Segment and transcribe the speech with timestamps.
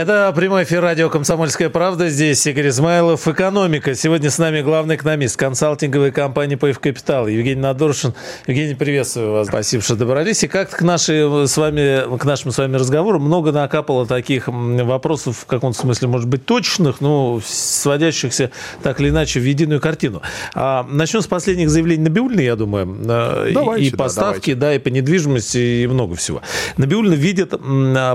[0.00, 2.08] Это прямой эфир радио «Комсомольская правда».
[2.08, 3.28] Здесь Игорь Измайлов.
[3.28, 3.94] «Экономика».
[3.94, 8.14] Сегодня с нами главный экономист консалтинговой компании «ПФ Капитал» Евгений Надоршин.
[8.46, 9.48] Евгений, приветствую вас.
[9.48, 10.42] Спасибо, что добрались.
[10.42, 15.36] И как к, нашей, с вами, к нашему с вами разговору много накапало таких вопросов,
[15.40, 20.22] в каком-то смысле, может быть, точных, но сводящихся так или иначе в единую картину.
[20.54, 22.96] А, начнем с последних заявлений Набиулина, я думаю.
[23.06, 26.40] А, давайте, и поставки, да, да, и по недвижимости, и много всего.
[26.78, 27.52] Набиулина видит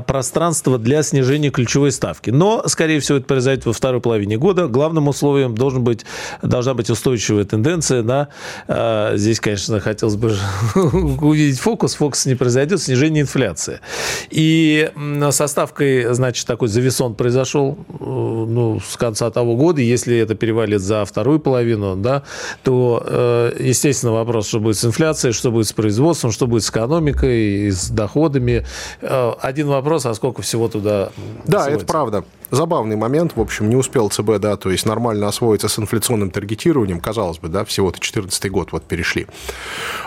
[0.08, 2.30] пространство для снижения ключевых ключевой ставки.
[2.30, 4.68] Но, скорее всего, это произойдет во второй половине года.
[4.68, 6.06] Главным условием должен быть,
[6.42, 8.02] должна быть устойчивая тенденция.
[8.02, 8.30] Да?
[8.68, 10.38] А, здесь, конечно, хотелось бы
[11.22, 11.96] увидеть фокус.
[11.96, 13.82] Фокус не произойдет, снижение инфляции.
[14.30, 14.90] И
[15.32, 19.82] со ставкой, значит, такой завесон произошел э, ну, с конца того года.
[19.82, 22.24] Если это перевалит за вторую половину, да,
[22.64, 26.70] то, э, естественно, вопрос, что будет с инфляцией, что будет с производством, что будет с
[26.70, 28.66] экономикой, с доходами.
[29.02, 31.10] Э, один вопрос, а сколько всего туда
[31.46, 32.24] да, это правда.
[32.52, 33.35] Забавный момент.
[33.35, 36.99] В общем, не успел ЦБ, да, то есть нормально освоиться с инфляционным таргетированием.
[36.99, 39.27] Казалось бы, да, всего-то 2014 год вот перешли.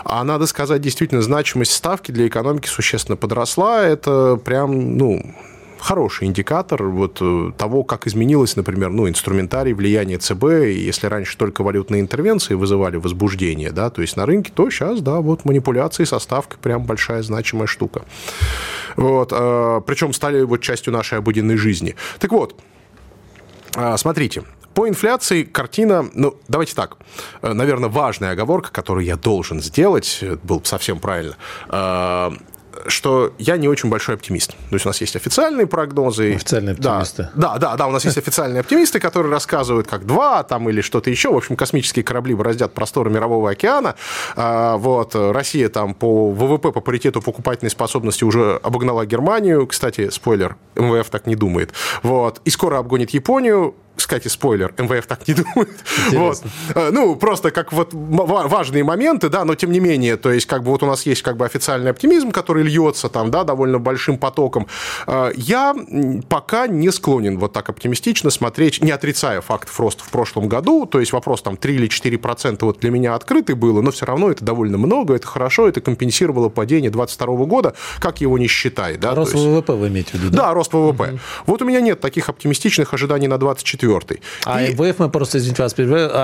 [0.05, 3.83] А надо сказать, действительно, значимость ставки для экономики существенно подросла.
[3.83, 5.21] Это прям, ну,
[5.79, 10.43] хороший индикатор вот э, того, как изменилось, например, ну, инструментарий влияния ЦБ.
[10.43, 15.19] Если раньше только валютные интервенции вызывали возбуждение, да, то есть на рынке, то сейчас, да,
[15.21, 18.03] вот манипуляции со ставкой прям большая значимая штука.
[18.95, 21.95] Вот, э, причем стали вот частью нашей обыденной жизни.
[22.19, 22.59] Так вот,
[23.75, 24.43] э, смотрите,
[24.73, 26.97] по инфляции картина, ну, давайте так,
[27.41, 31.35] наверное, важная оговорка, которую я должен сделать, был совсем правильно,
[32.87, 34.51] что я не очень большой оптимист.
[34.51, 36.35] То есть у нас есть официальные прогнозы.
[36.35, 37.29] Официальные оптимисты.
[37.35, 40.81] Да, да, да, да у нас есть официальные оптимисты, которые рассказывают, как два там или
[40.81, 41.31] что-то еще.
[41.31, 43.95] В общем, космические корабли бороздят просторы мирового океана.
[44.35, 49.67] А, вот, Россия там по ВВП, по паритету покупательной способности уже обогнала Германию.
[49.67, 51.73] Кстати, спойлер, МВФ так не думает.
[52.03, 55.77] Вот, и скоро обгонит Японию кстати, спойлер, МВФ так не думает.
[56.11, 56.41] Вот.
[56.75, 60.63] Э, ну, просто как вот важные моменты, да, но тем не менее, то есть как
[60.63, 64.17] бы вот у нас есть как бы официальный оптимизм, который льется там, да, довольно большим
[64.17, 64.67] потоком.
[65.07, 65.75] Э, я
[66.29, 70.99] пока не склонен вот так оптимистично смотреть, не отрицая фактов роста в прошлом году, то
[70.99, 74.31] есть вопрос там 3 или 4 процента вот для меня открытый было, но все равно
[74.31, 78.97] это довольно много, это хорошо, это компенсировало падение 2022 года, как его не считай.
[78.97, 79.45] Да, рост есть...
[79.45, 80.37] ВВП вы имеете в виду, да?
[80.37, 81.03] Да, рост ВВП.
[81.03, 81.19] Угу.
[81.47, 84.21] Вот у меня нет таких оптимистичных ожиданий на 24 четвертый.
[84.45, 84.73] А и...
[84.73, 85.73] МВФ, мы просто, извините вас,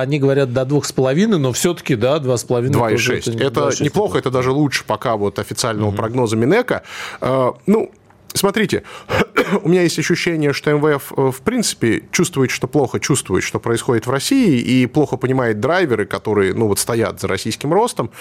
[0.01, 2.73] они говорят до двух с половиной, но все-таки, да, два с половиной.
[2.73, 3.27] Два и шесть.
[3.27, 5.97] Это, это неплохо, это даже лучше пока вот официального угу.
[5.97, 6.83] прогноза Минэка.
[7.21, 7.91] Э, ну,
[8.35, 8.83] Смотрите,
[9.63, 14.07] у меня есть ощущение, что МВФ э, в принципе чувствует, что плохо чувствует, что происходит
[14.07, 18.11] в России, и плохо понимает драйверы, которые, ну, вот стоят за российским ростом.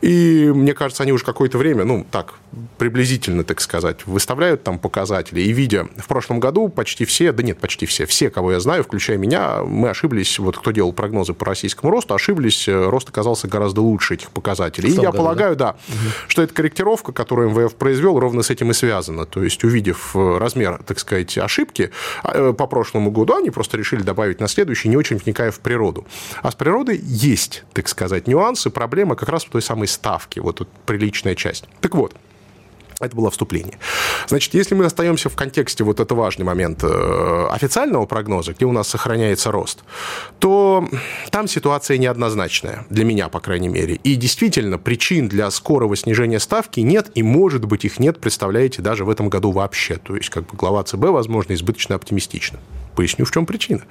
[0.00, 2.34] И мне кажется, они уже какое-то время, ну, так,
[2.78, 5.40] приблизительно, так сказать, выставляют там показатели.
[5.40, 8.84] И видя в прошлом году почти все, да нет, почти все, все, кого я знаю,
[8.84, 13.48] включая меня, мы ошиблись, вот кто делал прогнозы по российскому росту, ошиблись, э, рост оказался
[13.48, 14.90] гораздо лучше этих показателей.
[14.90, 16.10] И я году, полагаю, да, да угу.
[16.28, 19.26] что эта корректировка, которую МВФ произвел, ровно с этим и связана.
[19.26, 21.90] То есть есть увидев э, размер, так сказать, ошибки
[22.22, 25.60] а, э, по прошлому году, они просто решили добавить на следующий, не очень вникая в
[25.60, 26.06] природу.
[26.42, 30.56] А с природой есть, так сказать, нюансы, проблемы как раз в той самой ставке, вот
[30.56, 31.64] тут приличная часть.
[31.80, 32.14] Так вот,
[33.00, 33.78] это было вступление.
[34.26, 38.72] Значит, если мы остаемся в контексте, вот это важный момент, э, официального прогноза, где у
[38.72, 39.84] нас сохраняется рост,
[40.38, 40.88] то
[41.30, 43.94] там ситуация неоднозначная, для меня, по крайней мере.
[43.94, 49.04] И действительно, причин для скорого снижения ставки нет, и, может быть, их нет, представляете, даже
[49.04, 49.96] в этом году вообще.
[49.96, 52.58] То есть, как бы глава ЦБ, возможно, избыточно оптимистична.
[52.96, 53.82] Поясню, в чем причина.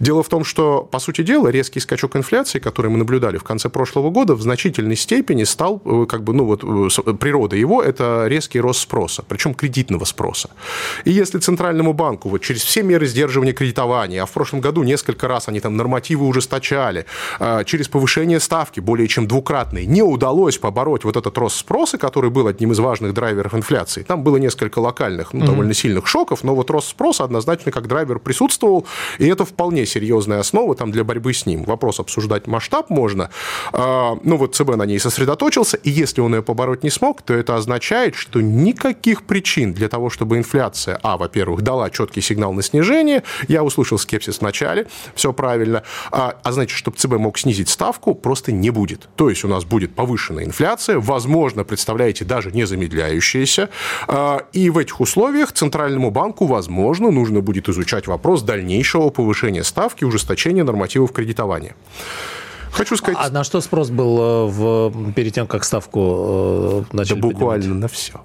[0.00, 3.70] Дело в том, что, по сути дела, резкий скачок инфляции, который мы наблюдали в конце
[3.70, 8.26] прошлого года, в значительной степени стал, э, как бы, ну вот, э, природа его– это
[8.26, 10.50] резкий рост спроса, причем кредитного спроса.
[11.04, 15.26] И если Центральному банку вот через все меры сдерживания кредитования, а в прошлом году несколько
[15.26, 17.06] раз они там нормативы ужесточали,
[17.40, 22.30] а, через повышение ставки более чем двукратной, не удалось побороть вот этот рост спроса, который
[22.30, 24.02] был одним из важных драйверов инфляции.
[24.02, 25.46] Там было несколько локальных, ну, mm-hmm.
[25.46, 28.84] довольно сильных шоков, но вот рост спроса однозначно как драйвер присутствовал,
[29.18, 31.62] и это вполне серьезная основа там, для борьбы с ним.
[31.62, 33.30] Вопрос обсуждать масштаб можно.
[33.72, 37.32] А, ну, вот ЦБ на ней сосредоточился, и если он ее побороть не смог, то
[37.32, 42.62] это означает, что никаких причин для того, чтобы инфляция, а, во-первых, дала четкий сигнал на
[42.62, 47.68] снижение, я услышал скепсис в начале, все правильно, а, а значит, чтобы ЦБ мог снизить
[47.68, 49.08] ставку, просто не будет.
[49.14, 53.68] То есть у нас будет повышенная инфляция, возможно, представляете, даже не замедляющаяся,
[54.08, 60.04] а, и в этих условиях Центральному банку, возможно, нужно будет изучать вопрос дальнейшего повышения ставки,
[60.04, 61.74] ужесточения нормативов кредитования.
[62.72, 63.18] Хочу сказать...
[63.20, 67.62] А на что спрос был э, в, перед тем, как ставку э, начали Да буквально
[67.62, 67.82] поднимать?
[67.82, 68.20] на все.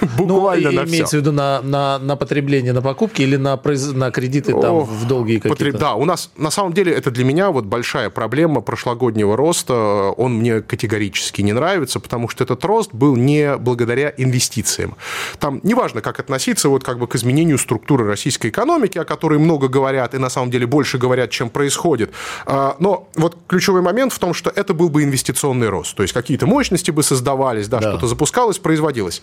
[0.16, 1.16] Буквально ну, на имеется все.
[1.18, 3.92] в виду на, на, на потребление, на покупки или на, произ...
[3.92, 5.56] на кредиты там О, в долгие какие-то?
[5.56, 5.76] Потреб...
[5.76, 9.74] Да, у нас на самом деле это для меня вот большая проблема прошлогоднего роста.
[10.16, 14.96] Он мне категорически не нравится, потому что этот рост был не благодаря инвестициям.
[15.38, 19.68] Там неважно, как относиться вот как бы к изменению структуры российской экономики, о которой много
[19.68, 22.12] говорят и на самом деле больше говорят, чем происходит.
[22.46, 25.96] А, но вот ключевой момент в том, что это был бы инвестиционный рост.
[25.96, 27.90] То есть какие-то мощности бы создавались, да, да.
[27.90, 29.22] что-то запускалось, производилось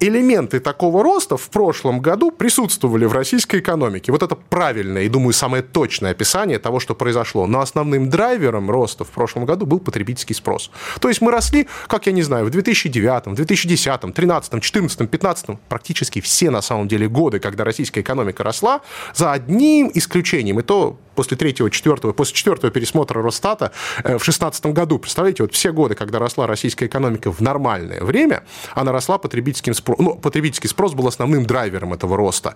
[0.00, 4.12] элементы такого роста в прошлом году присутствовали в российской экономике.
[4.12, 7.46] Вот это правильное и, думаю, самое точное описание того, что произошло.
[7.46, 10.70] Но основным драйвером роста в прошлом году был потребительский спрос.
[11.00, 16.20] То есть мы росли, как я не знаю, в 2009, 2010, 2013, 2014, 2015, практически
[16.20, 18.80] все на самом деле годы, когда российская экономика росла,
[19.14, 20.60] за одним исключением.
[20.60, 23.72] И то после третьего, четвертого, после четвертого пересмотра Росстата
[24.04, 25.00] э, в 2016 году.
[25.00, 29.87] Представляете, вот все годы, когда росла российская экономика в нормальное время, она росла потребительским спросом.
[29.98, 32.54] Ну, потребительский спрос был основным драйвером этого роста.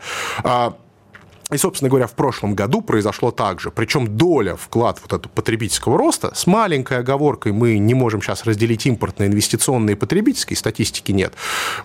[1.50, 3.70] И, собственно говоря, в прошлом году произошло так же.
[3.70, 8.86] Причем доля вклад вот этого потребительского роста с маленькой оговоркой мы не можем сейчас разделить
[8.86, 11.34] импортные, инвестиционные и потребительские, статистики нет.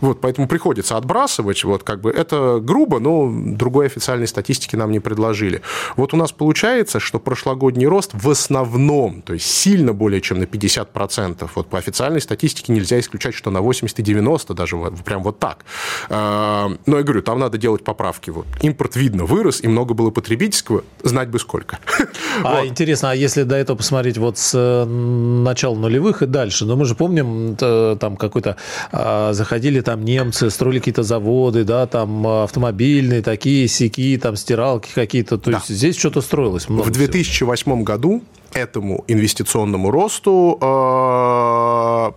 [0.01, 1.63] Вот, поэтому приходится отбрасывать.
[1.63, 5.62] Вот, как бы, это грубо, но другой официальной статистики нам не предложили.
[5.95, 10.44] Вот у нас получается, что прошлогодний рост в основном, то есть сильно более чем на
[10.44, 11.50] 50%.
[11.56, 15.39] Вот по официальной статистике нельзя исключать, что на 80 и 90 даже вот, прям вот
[15.39, 15.65] так.
[16.09, 18.30] А, но я говорю, там надо делать поправки.
[18.30, 18.45] Вот.
[18.62, 21.79] Импорт видно вырос, вырос, и много было потребительского, знать бы сколько.
[22.44, 22.67] А вот.
[22.67, 26.85] интересно, а если до этого посмотреть вот с э, начала нулевых и дальше, ну мы
[26.85, 28.57] же помним, там какой-то,
[28.91, 35.39] а, заходили там немцы, строили какие-то заводы, да, там автомобильные такие, сики, там стиралки какие-то,
[35.39, 35.57] то да.
[35.57, 37.77] есть здесь что-то строилось много В 2008 всего.
[37.83, 38.23] году
[38.53, 42.11] этому инвестиционному росту э,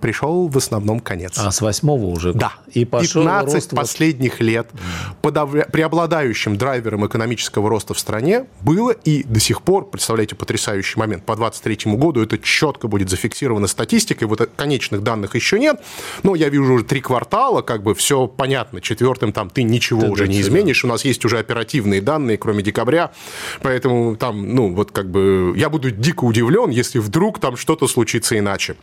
[0.00, 1.38] пришел в основном конец.
[1.38, 2.32] А с восьмого уже?
[2.32, 2.52] Да.
[2.72, 4.68] И пошел 15 рост последних лет
[5.22, 5.64] подавля...
[5.64, 11.36] преобладающим драйвером экономического роста в стране было и до сих пор, представляете, потрясающий момент, по
[11.36, 15.80] 23 году это четко будет зафиксировано статистикой, вот конечных данных еще нет,
[16.22, 20.10] но я вижу уже три квартала, как бы все понятно, четвертым там ты ничего ты
[20.10, 23.12] уже не изменишь, у нас есть уже оперативные данные, кроме декабря,
[23.62, 28.38] поэтому там, ну, вот как бы я буду дико удивлен, если вдруг там что-то случится
[28.38, 28.76] иначе.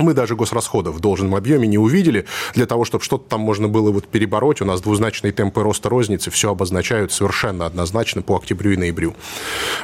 [0.00, 2.26] Мы даже госрасходов в должном объеме не увидели.
[2.54, 6.30] Для того, чтобы что-то там можно было вот перебороть, у нас двузначные темпы роста розницы
[6.30, 9.14] все обозначают совершенно однозначно по октябрю и ноябрю.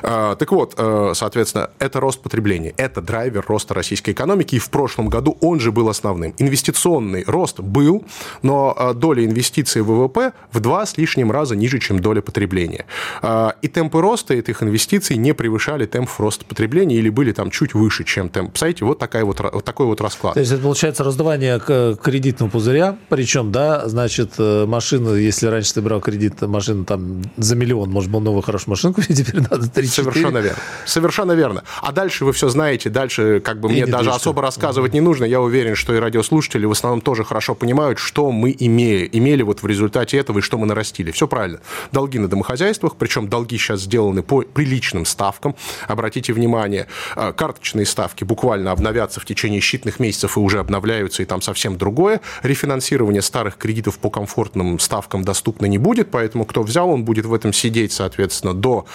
[0.03, 4.71] А, так вот, э, соответственно, это рост потребления, это драйвер роста российской экономики, и в
[4.71, 6.35] прошлом году он же был основным.
[6.39, 8.05] Инвестиционный рост был,
[8.43, 12.87] но э, доля инвестиций в ВВП в два с лишним раза ниже, чем доля потребления.
[13.21, 17.75] А, и темпы роста этих инвестиций не превышали темпов роста потребления или были там чуть
[17.75, 18.51] выше, чем темп.
[18.51, 20.35] Представляете, вот, такая вот, вот такой вот расклад.
[20.35, 25.83] То есть это получается раздувание кредитного пузыря, причем, да, значит, э, машина, если раньше ты
[25.83, 29.87] брал кредит, машина там за миллион, может, был новую хорошую машину купить, теперь надо 3
[29.87, 30.59] Совершенно верно.
[30.85, 31.65] Совершенно верно.
[31.83, 35.25] А дальше вы все знаете, дальше как бы и мне даже особо рассказывать не нужно.
[35.25, 39.63] Я уверен, что и радиослушатели в основном тоже хорошо понимают, что мы имели, имели вот
[39.63, 41.11] в результате этого и что мы нарастили.
[41.11, 41.61] Все правильно.
[41.93, 45.57] Долги на домохозяйствах, причем долги сейчас сделаны по приличным ставкам.
[45.89, 46.87] Обратите внимание,
[47.17, 51.43] э, карточные ставки буквально обновятся в течение считанных нескольких месяцев и уже обновляются, и там
[51.43, 52.21] совсем другое.
[52.43, 57.35] Рефинансирование старых кредитов по комфортным ставкам доступно не будет, поэтому кто взял, он будет в
[57.35, 58.87] этом сидеть, соответственно, до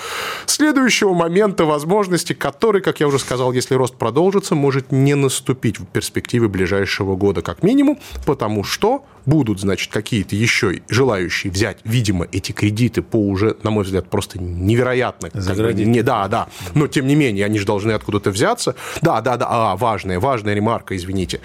[0.46, 5.86] следующего момента возможности, который, как я уже сказал, если рост продолжится, может не наступить в
[5.86, 12.52] перспективе ближайшего года как минимум, потому что будут, значит, какие-то еще желающие взять, видимо, эти
[12.52, 15.30] кредиты по уже, на мой взгляд, просто невероятно.
[15.30, 16.48] Как бы, не, да, да.
[16.74, 18.76] Но, тем не менее, они же должны откуда-то взяться.
[19.02, 19.48] Да, да, да.
[19.50, 21.40] А, важная, важная ремарка ставка, извините.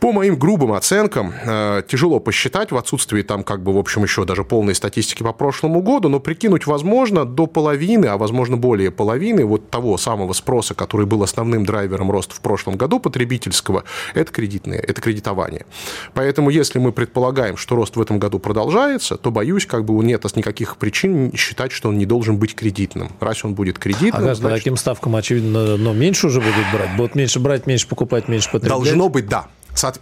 [0.00, 4.24] По моим грубым оценкам, э, тяжело посчитать в отсутствии там как бы, в общем, еще
[4.24, 9.44] даже полной статистики по прошлому году, но прикинуть возможно до половины, а возможно более половины
[9.44, 13.84] вот того самого спроса, который был основным драйвером роста в прошлом году потребительского,
[14.14, 15.64] это кредитные, это кредитование.
[16.14, 20.22] Поэтому если мы предполагаем, что рост в этом году продолжается, то, боюсь, как бы нет
[20.36, 23.10] никаких причин считать, что он не должен быть кредитным.
[23.20, 24.14] Раз он будет кредитным...
[24.14, 24.42] А значит...
[24.42, 26.96] по таким ставкам, очевидно, но меньше уже будут брать?
[26.96, 29.48] Будут меньше брать, меньше покупать, меньше Должно быть, да.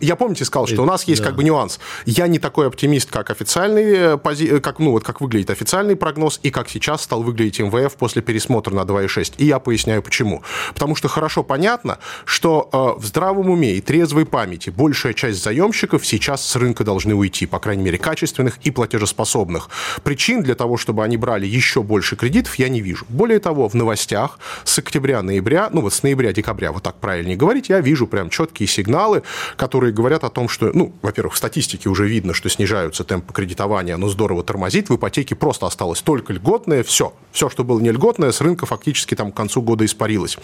[0.01, 1.29] Я помните сказал, что у нас есть да.
[1.29, 1.79] как бы нюанс.
[2.05, 6.41] Я не такой оптимист, как официальный, э, э, как, ну, вот как выглядит официальный прогноз
[6.43, 9.35] и как сейчас стал выглядеть МВФ после пересмотра на 2,6.
[9.39, 10.43] И я поясняю почему.
[10.75, 16.07] Потому что хорошо понятно, что э, в здравом уме и трезвой памяти большая часть заемщиков
[16.07, 19.71] сейчас с рынка должны уйти, по крайней мере, качественных и платежеспособных.
[20.03, 23.07] Причин для того, чтобы они брали еще больше кредитов, я не вижу.
[23.09, 27.81] Более того, в новостях с октября-ноября, ну вот с ноября-декабря, вот так правильнее говорить, я
[27.81, 29.23] вижу прям четкие сигналы,
[29.61, 33.95] которые говорят о том, что, ну, во-первых, в статистике уже видно, что снижаются темпы кредитования,
[33.95, 37.13] оно здорово тормозит, в ипотеке просто осталось только льготное, все.
[37.31, 40.39] Все, что было не льготное, с рынка фактически там к концу года испарилось.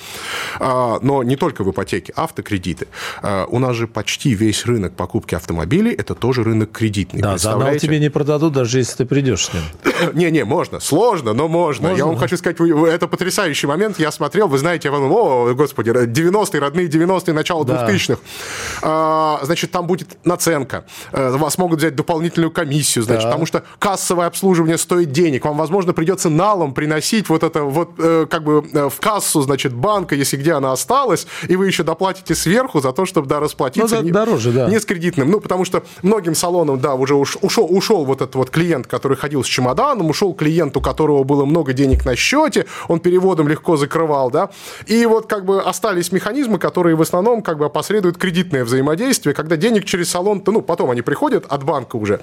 [0.60, 2.88] А, но не только в ипотеке, автокредиты.
[3.22, 7.22] А, у нас же почти весь рынок покупки автомобилей, это тоже рынок кредитный.
[7.22, 9.62] Да, за тебе не продадут, даже если ты придешь с ним.
[10.12, 10.78] Не-не, можно.
[10.78, 11.88] Сложно, но можно.
[11.88, 11.98] можно.
[11.98, 13.98] Я вам хочу сказать, это потрясающий момент.
[13.98, 17.88] Я смотрел, вы знаете, я вам, о, господи, 90-е, родные 90-е, начало да.
[17.88, 19.05] 2000-х
[19.42, 20.84] значит, там будет наценка.
[21.12, 23.30] Э, вас могут взять дополнительную комиссию, значит, да.
[23.30, 25.44] потому что кассовое обслуживание стоит денег.
[25.44, 29.72] Вам, возможно, придется налом приносить вот это вот э, как бы э, в кассу, значит,
[29.72, 34.02] банка, если где она осталась, и вы еще доплатите сверху за то, чтобы, да, расплатиться.
[34.02, 34.68] Ну, да, дороже, да.
[34.68, 35.30] Не с кредитным.
[35.30, 39.42] Ну, потому что многим салонам, да, уже ушел, ушел вот этот вот клиент, который ходил
[39.42, 44.30] с чемоданом, ушел клиент, у которого было много денег на счете, он переводом легко закрывал,
[44.30, 44.50] да,
[44.86, 48.95] и вот как бы остались механизмы, которые в основном как бы опосредуют кредитное взаимодействие,
[49.32, 52.20] когда денег через салон-то, ну, потом они приходят от банка уже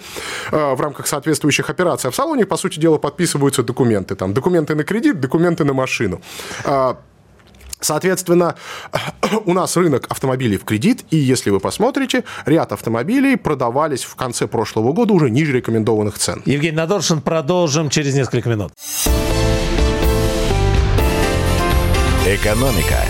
[0.52, 4.16] э, в рамках соответствующих операций, а в салоне, по сути дела, подписываются документы.
[4.16, 6.22] Там документы на кредит, документы на машину.
[6.66, 6.96] Э,
[7.84, 8.56] Соответственно,
[9.46, 14.48] у нас рынок автомобилей в кредит, и если вы посмотрите, ряд автомобилей продавались в конце
[14.48, 16.42] прошлого года уже ниже рекомендованных цен.
[16.46, 18.72] Евгений Надоршин, продолжим через несколько минут.
[22.26, 23.04] Экономика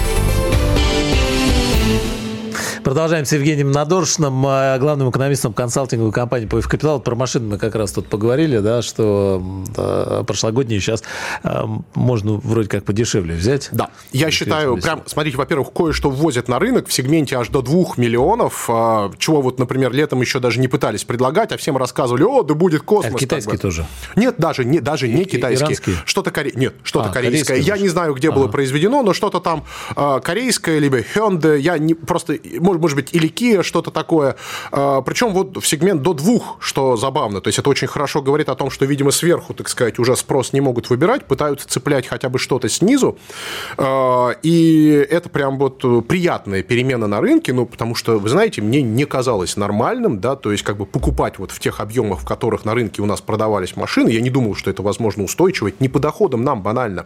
[2.83, 6.99] Продолжаем с Евгением Надоршиным, э, главным экономистом консалтинговой компании «Поев Капитал».
[6.99, 9.41] Про машины мы как раз тут поговорили, да, что
[9.73, 11.01] да, прошлогодние сейчас
[11.43, 11.63] э,
[11.95, 13.69] можно вроде как подешевле взять.
[13.71, 17.93] Да, я считаю, прям, смотрите, во-первых, кое-что ввозят на рынок в сегменте аж до 2
[17.95, 22.43] миллионов, э, чего вот, например, летом еще даже не пытались предлагать, а всем рассказывали, о,
[22.43, 23.15] да будет космос.
[23.15, 23.61] А китайские как бы.
[23.61, 23.85] тоже?
[24.17, 25.77] Нет, даже не, даже не китайские.
[26.03, 26.51] Что-то коре...
[26.53, 27.59] Нет, что-то а, корейское.
[27.59, 28.39] Я не знаю, где ага.
[28.39, 29.63] было произведено, но что-то там
[30.21, 34.35] корейское, либо Hyundai, я не, просто, может, может быть, или Kia, что-то такое.
[34.71, 37.41] А, Причем вот в сегмент до двух, что забавно.
[37.41, 40.53] То есть это очень хорошо говорит о том, что, видимо, сверху, так сказать, уже спрос
[40.53, 43.17] не могут выбирать, пытаются цеплять хотя бы что-то снизу.
[43.77, 48.81] А, и это прям вот приятная перемена на рынке, ну, потому что, вы знаете, мне
[48.81, 52.65] не казалось нормальным, да, то есть как бы покупать вот в тех объемах, в которых
[52.65, 55.99] на рынке у нас продавались машины, я не думал, что это возможно устойчиво, не по
[55.99, 57.05] доходам нам банально.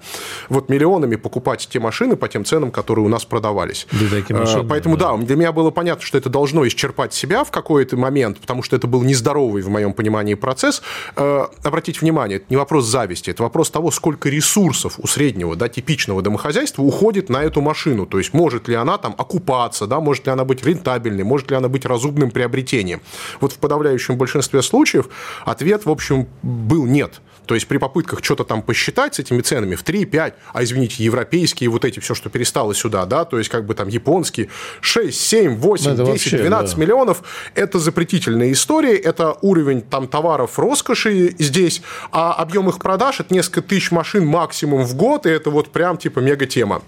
[0.49, 3.87] Вот миллионами покупать те машины по тем ценам, которые у нас продавались.
[3.91, 5.15] Да, машины, Поэтому, да.
[5.15, 8.75] да, для меня было понятно, что это должно исчерпать себя в какой-то момент, потому что
[8.75, 10.83] это был нездоровый, в моем понимании, процесс.
[11.15, 15.67] Э, обратите внимание, это не вопрос зависти, это вопрос того, сколько ресурсов у среднего, да,
[15.67, 18.05] типичного домохозяйства уходит на эту машину.
[18.05, 21.57] То есть, может ли она там окупаться, да, может ли она быть рентабельной, может ли
[21.57, 23.01] она быть разумным приобретением.
[23.41, 25.09] Вот в подавляющем большинстве случаев
[25.43, 27.19] ответ, в общем, был нет.
[27.47, 31.03] То есть при попытках что-то там посчитать с этими ценами в 3, 5, а извините,
[31.03, 34.49] европейские, вот эти все, что перестало сюда, да, то есть как бы там японские,
[34.81, 35.19] 6,
[35.51, 36.81] 7, 8, ну, 10, вообще, 12 да.
[36.81, 37.23] миллионов,
[37.55, 43.61] это запретительная история, это уровень там товаров роскоши здесь, а объем их продаж это несколько
[43.61, 46.81] тысяч машин максимум в год, и это вот прям типа мега тема.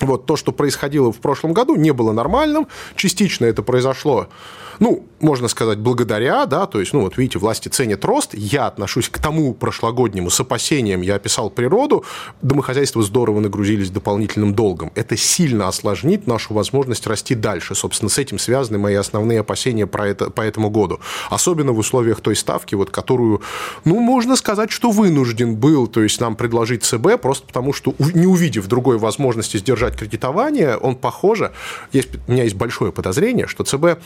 [0.00, 2.68] Вот то, что происходило в прошлом году, не было нормальным.
[2.96, 4.28] Частично это произошло
[4.80, 9.08] ну, можно сказать, благодаря, да, то есть, ну, вот видите, власти ценят рост, я отношусь
[9.08, 12.04] к тому прошлогоднему с опасением, я описал природу,
[12.42, 14.92] домохозяйства здорово нагрузились дополнительным долгом.
[14.94, 17.74] Это сильно осложнит нашу возможность расти дальше.
[17.74, 21.00] Собственно, с этим связаны мои основные опасения про это, по этому году.
[21.30, 23.42] Особенно в условиях той ставки, вот, которую,
[23.84, 28.26] ну, можно сказать, что вынужден был, то есть нам предложить ЦБ, просто потому что, не
[28.26, 31.52] увидев другой возможности сдержать кредитование, он, похоже,
[31.92, 34.00] есть, у меня есть большое подозрение, что ЦБ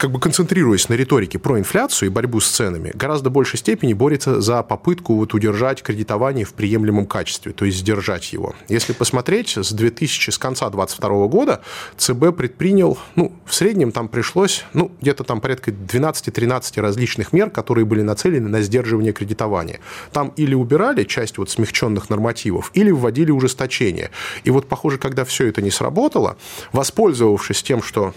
[0.00, 4.40] как бы концентрируясь на риторике про инфляцию и борьбу с ценами, гораздо большей степени борется
[4.40, 8.54] за попытку вот удержать кредитование в приемлемом качестве, то есть сдержать его.
[8.68, 11.60] Если посмотреть, с 2000, с конца 2022 года
[11.98, 17.84] ЦБ предпринял, ну, в среднем там пришлось, ну, где-то там порядка 12-13 различных мер, которые
[17.84, 19.80] были нацелены на сдерживание кредитования.
[20.12, 24.10] Там или убирали часть вот смягченных нормативов, или вводили ужесточение.
[24.44, 26.38] И вот, похоже, когда все это не сработало,
[26.72, 28.14] воспользовавшись тем, что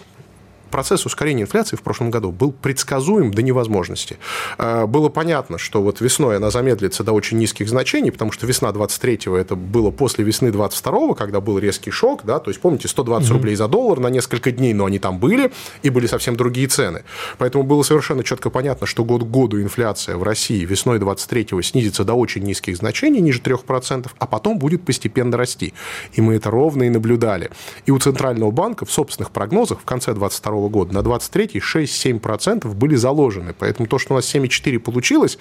[0.73, 4.17] процесс ускорения инфляции в прошлом году был предсказуем до невозможности.
[4.57, 8.69] А, было понятно, что вот весной она замедлится до очень низких значений, потому что весна
[8.69, 13.29] 23-го это было после весны 22-го, когда был резкий шок, да, то есть помните, 120
[13.29, 13.37] угу.
[13.37, 15.51] рублей за доллар на несколько дней, но они там были,
[15.83, 17.03] и были совсем другие цены.
[17.37, 22.03] Поэтому было совершенно четко понятно, что год к году инфляция в России весной 23-го снизится
[22.03, 25.75] до очень низких значений, ниже 3%, а потом будет постепенно расти.
[26.13, 27.51] И мы это ровно и наблюдали.
[27.85, 30.93] И у Центрального банка в собственных прогнозах в конце 22 года.
[30.93, 33.53] На 23-й 6-7% были заложены.
[33.57, 35.37] Поэтому то, что у нас 7,4 получилось,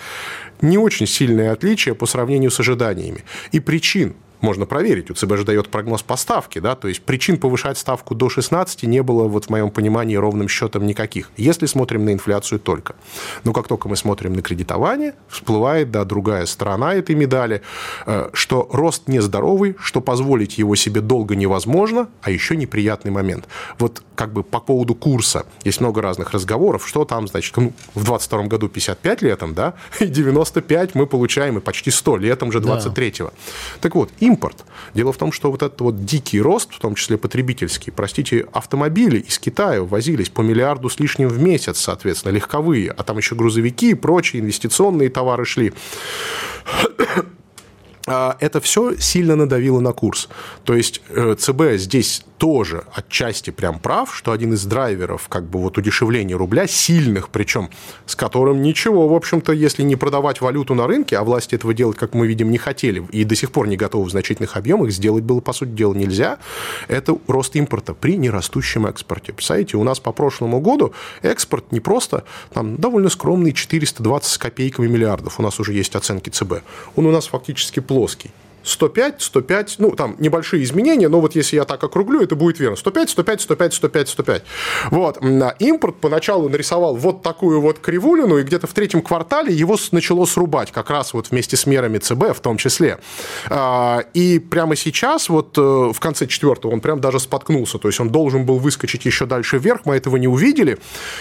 [0.61, 3.25] не очень сильное отличие по сравнению с ожиданиями.
[3.53, 5.11] И причин можно проверить.
[5.11, 8.83] У ЦБ же дает прогноз по ставке, да, то есть причин повышать ставку до 16
[8.83, 12.95] не было, вот в моем понимании, ровным счетом никаких, если смотрим на инфляцию только.
[13.45, 17.63] Но как только мы смотрим на кредитование, всплывает, да, другая сторона этой медали,
[18.07, 23.47] э, что рост нездоровый, что позволить его себе долго невозможно, а еще неприятный момент.
[23.79, 28.05] Вот как бы по поводу курса есть много разных разговоров, что там, значит, ну, в
[28.05, 33.27] 22 году 55 летом, да, и 95 мы получаем, и почти 100 летом же 23-го.
[33.27, 33.33] Да.
[33.81, 34.65] Так вот, им импорт.
[34.95, 39.19] Дело в том, что вот этот вот дикий рост, в том числе потребительский, простите, автомобили
[39.19, 43.91] из Китая возились по миллиарду с лишним в месяц, соответственно, легковые, а там еще грузовики
[43.91, 45.73] и прочие инвестиционные товары шли
[48.07, 50.29] это все сильно надавило на курс.
[50.65, 55.61] То есть э, ЦБ здесь тоже отчасти прям прав, что один из драйверов как бы
[55.61, 57.71] вот удешевления рубля, сильных причем,
[58.05, 61.97] с которым ничего, в общем-то, если не продавать валюту на рынке, а власти этого делать,
[61.97, 65.23] как мы видим, не хотели и до сих пор не готовы в значительных объемах, сделать
[65.23, 66.39] было, по сути дела, нельзя,
[66.89, 69.33] это рост импорта при нерастущем экспорте.
[69.33, 70.93] Представляете, у нас по прошлому году
[71.23, 76.29] экспорт не просто там довольно скромный 420 с копейками миллиардов, у нас уже есть оценки
[76.31, 76.55] ЦБ,
[76.97, 78.31] он у нас фактически плоский.
[78.65, 82.77] 105, 105, ну, там небольшие изменения, но вот если я так округлю, это будет верно.
[82.77, 84.43] 105, 105, 105, 105, 105.
[84.91, 85.19] Вот.
[85.59, 90.71] Импорт поначалу нарисовал вот такую вот кривулину, и где-то в третьем квартале его начало срубать,
[90.73, 92.99] как раз вот вместе с мерами ЦБ в том числе.
[93.49, 98.01] А, и прямо сейчас, вот э, в конце четвертого, он прям даже споткнулся, то есть
[98.01, 100.79] он должен был выскочить еще дальше вверх, мы этого не увидели.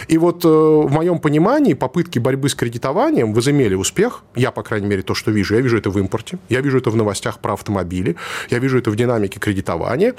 [0.07, 4.87] И вот э, в моем понимании попытки борьбы с кредитованием возымели успех, я, по крайней
[4.87, 7.39] мере, то, что вижу, я вижу это в импорте, я вижу это в новостях новостях
[7.39, 8.15] про автомобили,
[8.49, 10.13] я вижу это в динамике кредитования,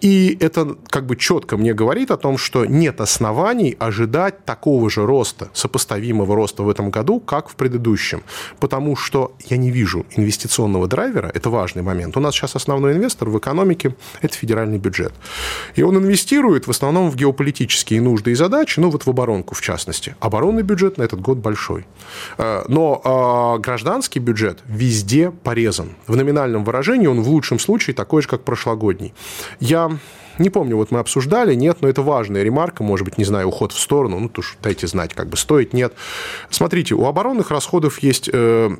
[0.00, 5.06] и это как бы четко мне говорит о том, что нет оснований ожидать такого же
[5.06, 8.22] роста, сопоставимого роста в этом году, как в предыдущем,
[8.60, 12.16] потому что я не вижу инвестиционного драйвера, это важный момент.
[12.16, 15.12] У нас сейчас основной инвестор в экономике– это федеральный бюджет.
[15.78, 19.60] И он инвестирует в основном в геополитические нужды и задачи, ну вот в оборонку в
[19.60, 20.14] частности.
[20.20, 21.84] Оборонный бюджет на этот год большой.
[22.38, 25.88] Э, но а, гражданский бюджет везде порезан.
[26.06, 29.12] В номинальном реальном выражении он в лучшем случае такой же, как прошлогодний.
[29.60, 29.98] Я
[30.38, 33.72] не помню, вот мы обсуждали, нет, но это важная ремарка, может быть, не знаю, уход
[33.72, 35.94] в сторону, ну, то уж дайте знать, как бы стоит, нет.
[36.50, 38.76] Смотрите, у оборонных расходов есть э,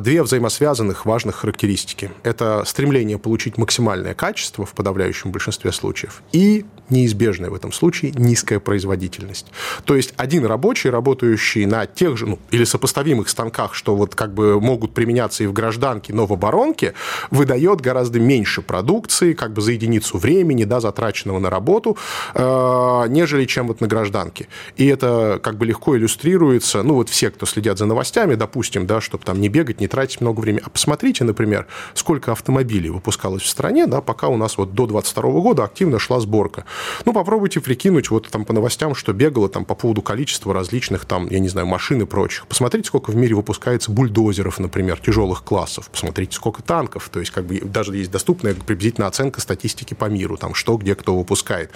[0.00, 2.10] две взаимосвязанных важных характеристики.
[2.22, 8.60] Это стремление получить максимальное качество в подавляющем большинстве случаев и неизбежная в этом случае низкая
[8.60, 9.50] производительность.
[9.84, 14.34] То есть один рабочий, работающий на тех же, ну, или сопоставимых станках, что вот как
[14.34, 16.94] бы могут применяться и в гражданке, но в оборонке,
[17.30, 21.96] выдает гораздо меньше продукции, как бы за единицу времени, да, затраченного на работу,
[22.34, 24.48] э, нежели чем вот на гражданке.
[24.76, 29.00] И это как бы легко иллюстрируется, ну, вот все, кто следят за новостями, допустим, да,
[29.00, 30.62] чтобы там не бегать, не тратить много времени.
[30.64, 35.22] А посмотрите, например, сколько автомобилей выпускалось в стране, да, пока у нас вот до 22
[35.40, 36.64] года активно шла сборка.
[37.04, 41.28] Ну, попробуйте прикинуть вот там по новостям, что бегало там по поводу количества различных там,
[41.28, 42.46] я не знаю, машин и прочих.
[42.46, 45.88] Посмотрите, сколько в мире выпускается бульдозеров, например, тяжелых классов.
[45.90, 47.08] Посмотрите, сколько танков.
[47.10, 50.94] То есть, как бы даже есть доступная приблизительная оценка статистики по миру, там, что, где,
[50.94, 51.70] кто выпускает.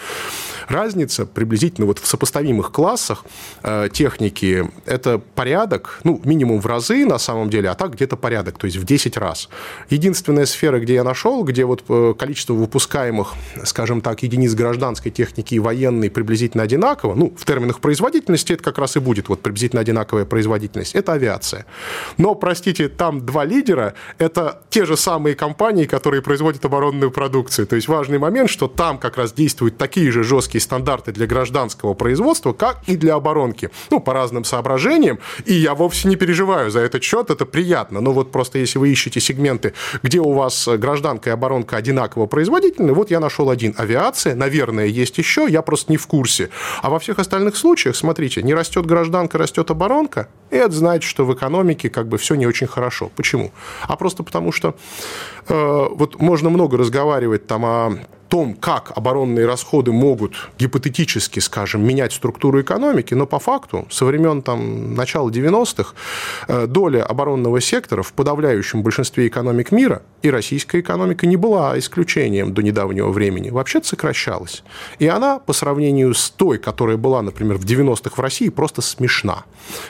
[0.69, 3.25] Разница приблизительно вот в сопоставимых классах
[3.63, 8.59] э, техники– это порядок, ну, минимум в разы, на самом деле, а так где-то порядок,
[8.59, 9.49] то есть в 10 раз.
[9.91, 15.55] Единственная сфера, где я нашел, где вот э, количество выпускаемых, скажем так, единиц гражданской техники
[15.55, 19.81] и военной приблизительно одинаково, ну, в терминах производительности это как раз и будет вот приблизительно
[19.81, 21.67] одинаковая производительность, это авиация.
[22.19, 27.67] Но, простите, там два лидера, это те же самые компании, которые производят оборонную продукцию.
[27.67, 31.95] То есть важный момент, что там как раз действуют такие же жесткие стандарты для гражданского
[31.95, 33.71] производства, как и для оборонки.
[33.91, 35.19] Ну, по разным соображениям.
[35.45, 38.03] И я вовсе не переживаю за этот счет, это приятно.
[38.03, 42.93] Но вот просто если вы ищете сегменты, где у вас гражданка и оборонка одинаково производительны,
[42.93, 43.75] вот я нашел один.
[43.79, 46.51] Авиация, наверное, есть еще, я просто не в курсе.
[46.83, 51.25] А во всех остальных случаях, смотрите, не растет гражданка, растет оборонка, и это значит, что
[51.25, 53.11] в экономике как бы все не очень хорошо.
[53.17, 53.53] Почему?
[53.89, 54.75] А просто потому, что
[55.49, 62.13] э, вот можно много разговаривать там о том, как оборонные расходы могут гипотетически, скажем, менять
[62.13, 65.95] структуру экономики, но по факту со времен там, начала 90-х
[66.49, 72.53] э, доля оборонного сектора в подавляющем большинстве экономик мира, и российская экономика не была исключением
[72.53, 74.63] до недавнего времени, вообще-то сокращалась.
[74.99, 79.45] И она по сравнению с той, которая была, например, в 90-х в России, просто смешна.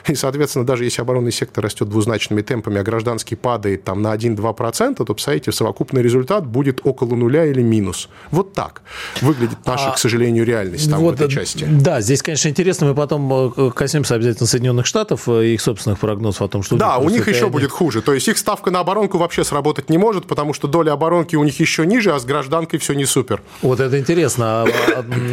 [0.07, 4.95] И, соответственно, даже если оборонный сектор растет двузначными темпами, а гражданский падает там, на 1-2%,
[4.95, 8.09] то, представляете, совокупный результат будет около нуля или минус.
[8.37, 8.83] Вот так
[9.21, 11.65] выглядит наша, а, к сожалению, реальность там, вот, в этой части.
[11.67, 12.85] Да, здесь, конечно, интересно.
[12.85, 16.75] Мы потом э, коснемся обязательно Соединенных Штатов, э, их собственных прогнозов о том, что...
[16.75, 18.03] Да, у них еще будет хуже.
[18.03, 21.43] То есть их ставка на оборонку вообще сработать не может, потому что доля оборонки у
[21.43, 23.41] них еще ниже, а с гражданкой все не супер.
[23.63, 24.45] Вот это интересно.
[24.45, 24.65] А,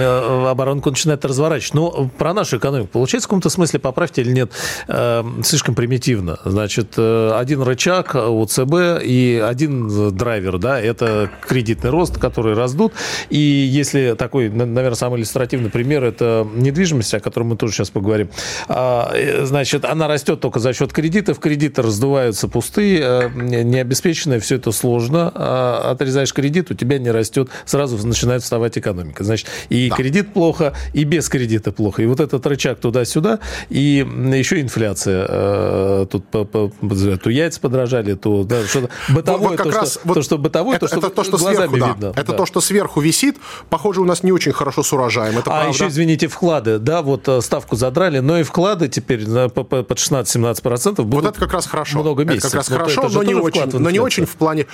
[0.01, 1.75] а, оборонку начинает разворачивать.
[1.75, 2.89] Но ну, про нашу экономику.
[2.91, 4.51] Получается в каком-то смысле, поправьте или нет,
[4.89, 6.39] э, слишком примитивно.
[6.47, 12.93] Значит, один рычаг у ЦБ и один драйвер, да, это кредитный рост, который раздут растут.
[13.31, 18.29] И если такой, наверное, самый иллюстративный пример, это недвижимость, о которой мы тоже сейчас поговорим.
[18.69, 21.39] А, э, значит, она растет только за счет кредитов.
[21.39, 25.33] Кредиты раздуваются пустые, э, необеспеченные, все это сложно.
[25.35, 29.25] А отрезаешь кредит, у тебя не растет, сразу начинает вставать экономика.
[29.25, 29.97] Значит, и да.
[29.97, 32.03] кредит плохо, и без кредита плохо.
[32.03, 33.39] И вот этот рычаг туда-сюда,
[33.71, 36.07] и еще инфляция.
[36.07, 40.39] Тут то яйца подорожали, то да, что бытовое, вот, то, раз, что, вот то, что
[40.39, 41.97] бытовое, это, то, что, это то, что глазами сверху, видно.
[42.13, 42.21] Да.
[42.21, 42.39] Это да.
[42.39, 43.37] то, что сверху сверху висит,
[43.71, 45.39] похоже, у нас не очень хорошо с урожаем.
[45.39, 45.69] Это а правда?
[45.69, 51.25] еще, извините, вклады, да, вот э, ставку задрали, но и вклады теперь под 16-17% будут
[51.25, 52.01] Вот это как раз хорошо.
[52.01, 52.53] Много месяцев.
[52.53, 54.67] Это как раз вот хорошо, но не, очень, но не очень в плане...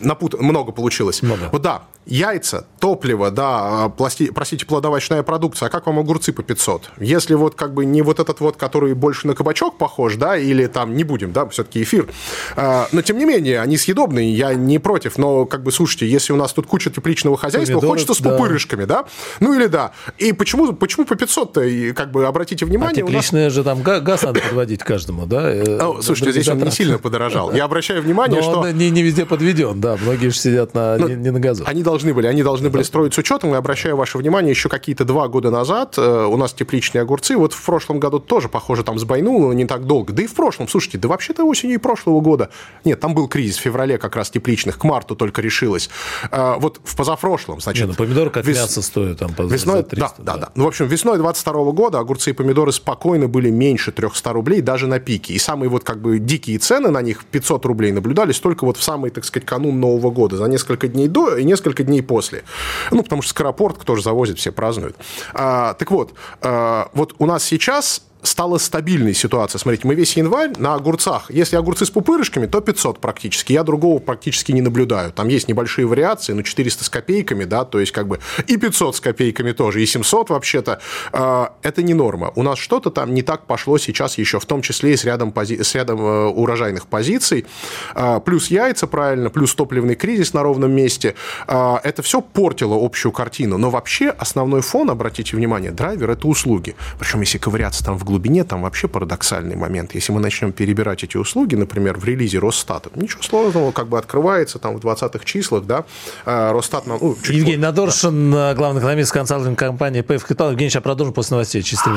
[0.00, 0.40] Напут...
[0.40, 1.22] Много получилось.
[1.22, 1.48] Много.
[1.50, 4.30] Вот да, яйца, топливо, да, пласти...
[4.32, 6.90] простите, плодовочная продукция, а как вам огурцы по 500?
[6.98, 10.66] Если вот как бы не вот этот вот, который больше на кабачок похож, да, или
[10.66, 12.08] там не будем, да, все-таки эфир,
[12.54, 16.32] а, но тем не менее, они съедобные, я не против, но как бы, слушайте, если
[16.32, 19.02] у нас тут куча тепличных личного хозяйства, Помидоры, хочется с пупырышками, да.
[19.02, 19.08] да?
[19.40, 19.92] Ну или да.
[20.18, 23.02] И почему, почему по 500-то, и как бы обратите внимание...
[23.02, 23.52] А тепличное нас...
[23.52, 25.50] же там газ надо подводить каждому, да?
[25.64, 27.52] Ну, слушайте, здесь он не сильно подорожал.
[27.52, 28.60] Я обращаю внимание, что...
[28.60, 29.96] он не, не везде подведен, да.
[29.96, 31.64] Многие же сидят на, не, не на газу.
[31.66, 33.52] Они должны были, они должны были строить с учетом.
[33.52, 37.52] Я обращаю ваше внимание, еще какие-то два года назад э, у нас тепличные огурцы, вот
[37.52, 40.12] в прошлом году тоже, похоже, там сбойнуло, но не так долго.
[40.12, 42.50] Да и в прошлом, слушайте, да вообще-то осенью и прошлого года.
[42.84, 45.88] Нет, там был кризис в феврале как раз тепличных, к марту только решилось.
[46.30, 48.56] А, вот в позапрошлом, значит, не, ну помидоры как вес...
[48.56, 49.96] мясо стоят там весной, за 300.
[49.96, 50.52] Да, да, да, да.
[50.54, 54.86] Ну, в общем, весной 22 года огурцы и помидоры спокойно были меньше 300 рублей даже
[54.86, 55.34] на пике.
[55.34, 58.82] И самые вот как бы дикие цены на них 500 рублей наблюдались только вот в
[58.82, 60.36] самый, так сказать, канун Нового года.
[60.36, 62.44] За несколько дней до и несколько дней после.
[62.90, 64.96] Ну, потому что Скоропорт, кто же завозит, все празднуют.
[65.32, 69.58] А, так вот, а, вот у нас сейчас стала стабильной ситуация.
[69.58, 71.30] Смотрите, мы весь январь на огурцах.
[71.30, 73.52] Если огурцы с пупырышками, то 500 практически.
[73.52, 75.12] Я другого практически не наблюдаю.
[75.12, 78.96] Там есть небольшие вариации, но 400 с копейками, да, то есть как бы и 500
[78.96, 80.80] с копейками тоже, и 700 вообще-то.
[81.12, 82.32] А, это не норма.
[82.34, 85.32] У нас что-то там не так пошло сейчас еще, в том числе и с рядом,
[85.32, 85.62] пози...
[85.62, 87.46] с рядом э, урожайных позиций.
[87.94, 91.14] А, плюс яйца, правильно, плюс топливный кризис на ровном месте.
[91.46, 93.58] А, это все портило общую картину.
[93.58, 96.74] Но вообще основной фон, обратите внимание, драйвер– это услуги.
[96.98, 99.94] Причем если ковыряться там в глубине там вообще парадоксальный момент.
[99.94, 104.58] Если мы начнем перебирать эти услуги, например, в релизе Росстата, ничего сложного, как бы открывается
[104.58, 105.84] там в 20-х числах, да,
[106.24, 106.98] а, Росстат нам...
[107.00, 108.54] Ну, чуть Евгений Надоршин, да.
[108.54, 110.50] главный экономист консалтинг компании ПФ Капитал.
[110.52, 111.62] Евгений, сейчас продолжим после новостей.
[111.62, 111.96] Чистые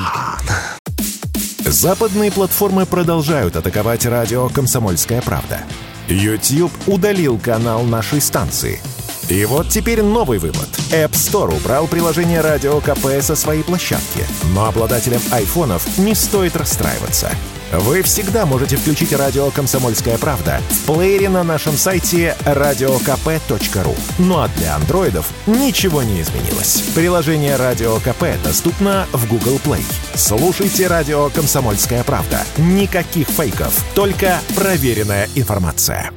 [1.60, 5.62] Западные платформы продолжают атаковать радио «Комсомольская правда».
[6.08, 8.82] YouTube удалил канал нашей станции–
[9.30, 10.68] И вот теперь новый вывод.
[10.92, 14.26] App Store убрал приложение Радио КП со своей площадки.
[14.56, 17.32] Но обладателям айфонов не стоит расстраиваться.
[17.72, 23.96] Вы всегда можете включить радио «Комсомольская правда» в плеере на нашем сайте radiokp.ru.
[24.18, 26.82] Ну а для андроидов ничего не изменилось.
[26.96, 29.84] Приложение «Радио КП» доступно в Google Play.
[30.16, 32.42] Слушайте радио «Комсомольская правда».
[32.58, 36.12] Никаких фейков, только проверенная информация.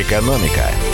[0.00, 0.87] «Экономика»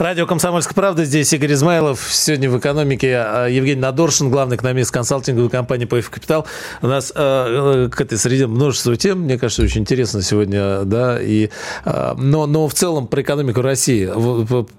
[0.00, 1.04] Радио «Комсомольская правда».
[1.04, 2.08] Здесь Игорь Измайлов.
[2.10, 6.46] Сегодня в экономике а, Евгений Надоршин, главный экономист консалтинговой компании «ПФ Капитал».
[6.80, 9.18] У нас э, к этой среде множество тем.
[9.18, 10.84] Мне кажется, очень интересно сегодня.
[10.84, 11.20] да.
[11.20, 11.50] И,
[11.84, 14.10] э, но, но в целом про экономику России.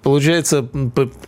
[0.01, 0.67] Получается,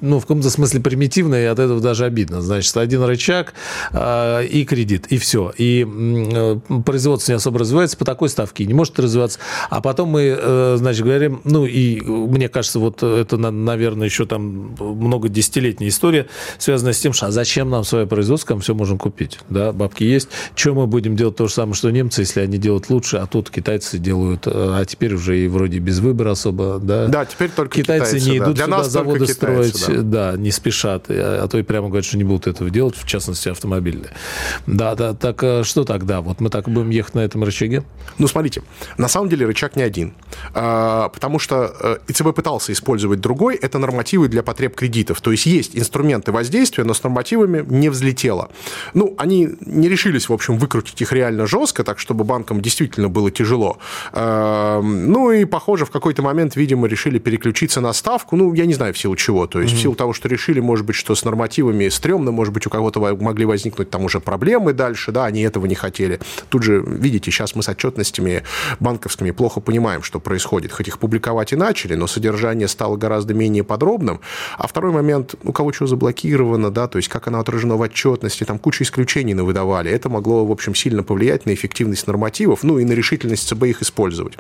[0.01, 2.41] ну, в каком-то смысле примитивно, и от этого даже обидно.
[2.41, 3.53] Значит, один рычаг
[3.91, 5.53] э, и кредит, и все.
[5.55, 9.37] И э, производство не особо развивается по такой ставке, не может развиваться.
[9.69, 14.25] А потом мы, э, значит, говорим, ну, и мне кажется, вот это, наверное, наверное, еще
[14.25, 18.73] там много десятилетняя история, связанная с тем, что а зачем нам свое производство, мы все
[18.73, 20.29] можем купить, да, бабки есть.
[20.55, 23.49] Чем мы будем делать то же самое, что немцы, если они делают лучше, а тут
[23.49, 27.07] китайцы делают, э, а теперь уже и вроде без выбора особо, да.
[27.07, 28.17] Да, теперь только китайцы.
[28.17, 28.45] китайцы не да.
[28.45, 30.31] идут Для сюда нас заводы китайцы, строить, да.
[30.31, 33.49] да, не спешат, а то и прямо говорят, что не будут этого делать, в частности,
[33.49, 34.11] автомобильные.
[34.65, 36.21] Да, да, так э, что тогда?
[36.21, 37.83] Вот мы так будем ехать на этом рычаге?
[38.17, 38.63] Ну, смотрите,
[38.97, 40.13] на самом деле рычаг не один,
[40.53, 45.21] а, потому что э, ИЦБ пытался использовать другой, это норматив нормативы для потреб кредитов.
[45.21, 48.49] То есть есть инструменты воздействия, но с нормативами не взлетело.
[48.93, 53.31] Ну, они не решились, в общем, выкрутить их реально жестко, так чтобы банкам действительно было
[53.31, 53.77] тяжело.
[54.11, 58.35] Эм, ну и, похоже, в какой-то момент, видимо, решили переключиться на ставку.
[58.35, 59.47] Ну, я не знаю в силу чего.
[59.47, 59.77] То есть mm-hmm.
[59.77, 62.99] в силу того, что решили, может быть, что с нормативами стрёмно, может быть, у кого-то
[62.99, 66.19] могли возникнуть там уже проблемы дальше, да, они этого не хотели.
[66.49, 68.43] Тут же, видите, сейчас мы с отчетностями
[68.79, 70.71] банковскими плохо понимаем, что происходит.
[70.71, 74.19] Хоть их публиковать и начали, но содержание стало гораздо менее подробным, подобном.
[74.57, 78.43] А второй момент, у кого что заблокировано, да, то есть как оно отражено в отчетности,
[78.43, 79.91] там кучу исключений на выдавали.
[79.91, 83.81] Это могло, в общем, сильно повлиять на эффективность нормативов, ну и на решительность ЦБ их
[83.81, 84.37] использовать.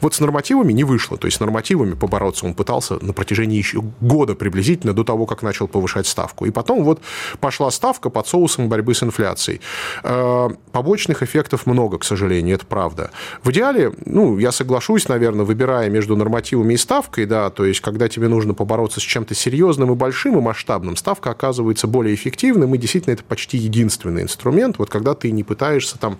[0.00, 1.16] Вот с нормативами не вышло.
[1.16, 5.42] То есть с нормативами побороться он пытался на протяжении еще года приблизительно до того, как
[5.42, 6.46] начал повышать ставку.
[6.46, 7.00] И потом вот
[7.40, 9.60] пошла ставка под соусом борьбы с инфляцией.
[10.04, 13.10] Э, побочных эффектов много, к сожалению, это правда.
[13.42, 18.08] В идеале, ну, я соглашусь, наверное, выбирая между нормативами и ставкой, да, то есть когда
[18.08, 22.78] тебе нужно побороться с чем-то серьезным и большим и масштабным, ставка оказывается более эффективным, и
[22.78, 26.18] действительно это почти единственный инструмент, вот когда ты не пытаешься там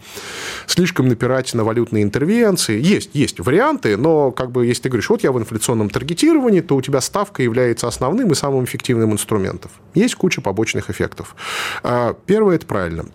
[0.67, 2.81] слишком напирать на валютные интервенции.
[2.81, 6.77] Есть, есть варианты, но как бы если ты говоришь, вот я в инфляционном таргетировании, то
[6.77, 9.71] у тебя ставка является основным и самым эффективным инструментом.
[9.95, 11.35] Есть куча побочных эффектов.
[11.83, 13.07] А, первое– это правильно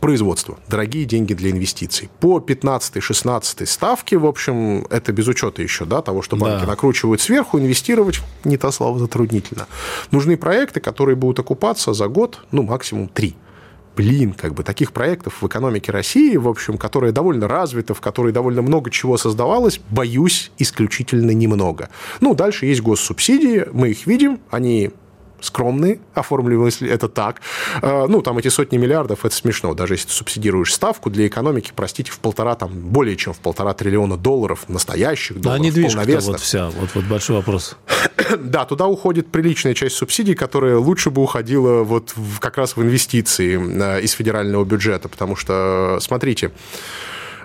[0.00, 0.58] производство.
[0.68, 2.10] Дорогие деньги для инвестиций.
[2.20, 6.66] По 15-16 ставке, в общем, это без учета еще да, того, что банки да.
[6.66, 9.66] накручивают сверху, инвестировать не то слово затруднительно.
[10.10, 13.36] Нужны проекты, которые будут окупаться за год, ну, максимум три
[13.96, 18.32] блин, как бы таких проектов в экономике России, в общем, которая довольно развита, в которой
[18.32, 21.90] довольно много чего создавалось, боюсь, исключительно немного.
[22.20, 24.90] Ну, дальше есть госсубсидии, мы их видим, они
[25.44, 27.40] скромные, если это так.
[27.82, 29.74] А, ну, там эти сотни миллиардов, это смешно.
[29.74, 33.74] Даже если ты субсидируешь ставку для экономики, простите, в полтора, там, более чем в полтора
[33.74, 37.76] триллиона долларов настоящих долларов, а недвижка вот вся, вот, вот большой вопрос.
[38.38, 42.82] да, туда уходит приличная часть субсидий, которая лучше бы уходила вот в, как раз в
[42.82, 46.50] инвестиции э, из федерального бюджета, потому что, смотрите, Э,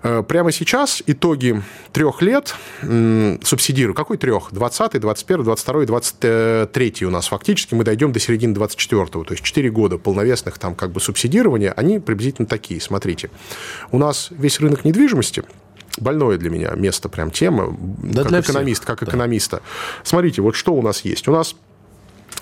[0.02, 3.94] прямо сейчас итоги трех лет субсидирую.
[3.94, 4.50] Какой трех?
[4.52, 7.74] 20, 21, 22, 23 у нас фактически.
[7.74, 12.00] Мы дойдем до середины 24 То есть 4 года полновесных там как бы субсидирования, они
[12.00, 12.82] приблизительно такие.
[12.82, 13.30] Смотрите,
[13.92, 15.44] у нас весь рынок недвижимости,
[15.98, 18.88] больное для меня место, прям тема, да как экономист, всех.
[18.88, 19.12] как да.
[19.12, 19.62] экономиста.
[20.04, 21.28] Смотрите, вот что у нас есть.
[21.28, 21.69] У нас Э,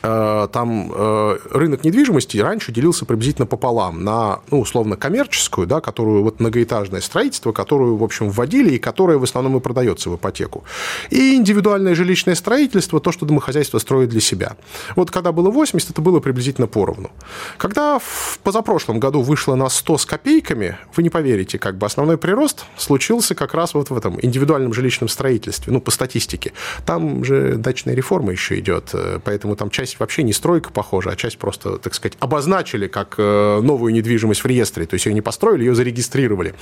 [0.02, 6.40] там э, рынок недвижимости раньше делился приблизительно пополам на, ну, условно, коммерческую, да, которую вот
[6.40, 10.64] многоэтажное строительство, которую, в общем, вводили и которое в основном и продается в ипотеку.
[11.10, 14.56] И индивидуальное жилищное строительство, то, что домохозяйство строит для себя.
[14.96, 17.12] Вот когда было 80, это было приблизительно поровну.
[17.58, 22.18] Когда в позапрошлом году вышло на 100 с копейками, вы не поверите, как бы основной
[22.18, 26.54] прирост случился как раз вот в этом индивидуальном жилищном строительстве, ну, по статистике.
[26.86, 31.16] Там же дачная реформа еще идет, э, поэтому там часть вообще не стройка похожа, а
[31.16, 34.88] часть просто, так сказать, обозначили как э, новую недвижимость в реестре.
[34.88, 36.56] То есть ее не построили, ее зарегистрировали.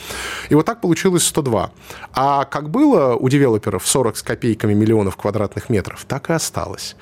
[0.49, 1.71] И вот так получилось 102.
[2.13, 6.97] А как было у девелоперов 40 с копейками миллионов квадратных метров, так и осталось.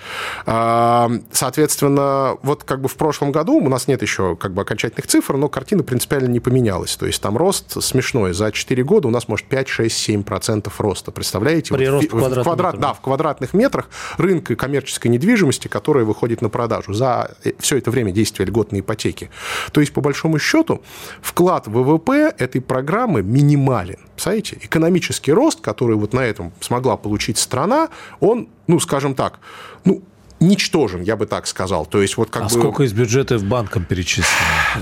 [0.45, 5.08] А, соответственно, вот как бы в прошлом году, у нас нет еще как бы окончательных
[5.08, 6.95] цифр, но картина принципиально не поменялась.
[6.95, 8.34] То есть там рост смешной.
[8.34, 11.12] За 4 года у нас может 5, 6, 7 процентов роста.
[11.12, 11.73] Представляете?
[11.73, 16.50] Прирост вот в, в, квадрат, да, в квадратных метрах рынка коммерческой недвижимости, которая выходит на
[16.50, 19.30] продажу за э, все это время действия льготной ипотеки.
[19.72, 20.82] То есть, по большому счету,
[21.22, 24.00] вклад в ВВП этой программы минимален.
[24.13, 24.58] Представляете?
[24.62, 27.89] Экономический рост, который вот на этом смогла получить страна,
[28.20, 29.39] он, ну, скажем так,
[29.86, 30.02] ну,
[30.47, 31.86] ничтожен, я бы так сказал.
[31.86, 32.51] То есть вот как а бы...
[32.51, 34.27] сколько из бюджета в банкам перечислено?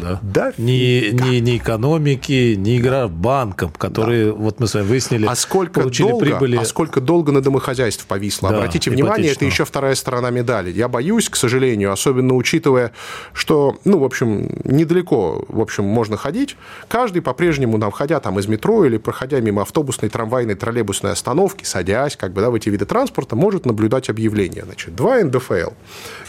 [0.02, 0.19] Да.
[0.21, 0.54] Да.
[0.58, 4.34] Ни, ни, ни экономики, ни игра банкам, которые, да.
[4.34, 6.58] вот мы с вами выяснили, а сколько получили долго, прибыли.
[6.58, 8.50] А сколько долго на домохозяйство повисло?
[8.50, 10.71] Да, Обратите внимание, это еще вторая сторона медали.
[10.71, 12.91] Я боюсь, к сожалению, особенно учитывая,
[13.34, 16.56] что, ну, в общем, недалеко, в общем, можно ходить.
[16.88, 22.15] Каждый по-прежнему, нам входя там из метро или проходя мимо автобусной, трамвайной, троллейбусной остановки, садясь
[22.15, 24.63] как бы, да, в эти виды транспорта, может наблюдать объявление.
[24.63, 25.72] Значит, два НДФ НДФЛ,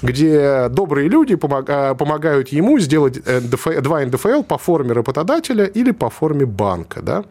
[0.03, 6.11] где добрые люди э, помогают ему сделать НДФЛ, два НДФЛ по форме работодателя или по
[6.11, 7.03] форме банка.
[7.03, 7.25] Да?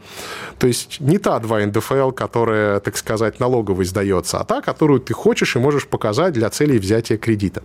[0.58, 5.14] То есть не та два НДФЛ, которая, так сказать, налоговой сдается, а та, которую ты
[5.14, 7.62] хочешь и можешь показать для целей взятия кредита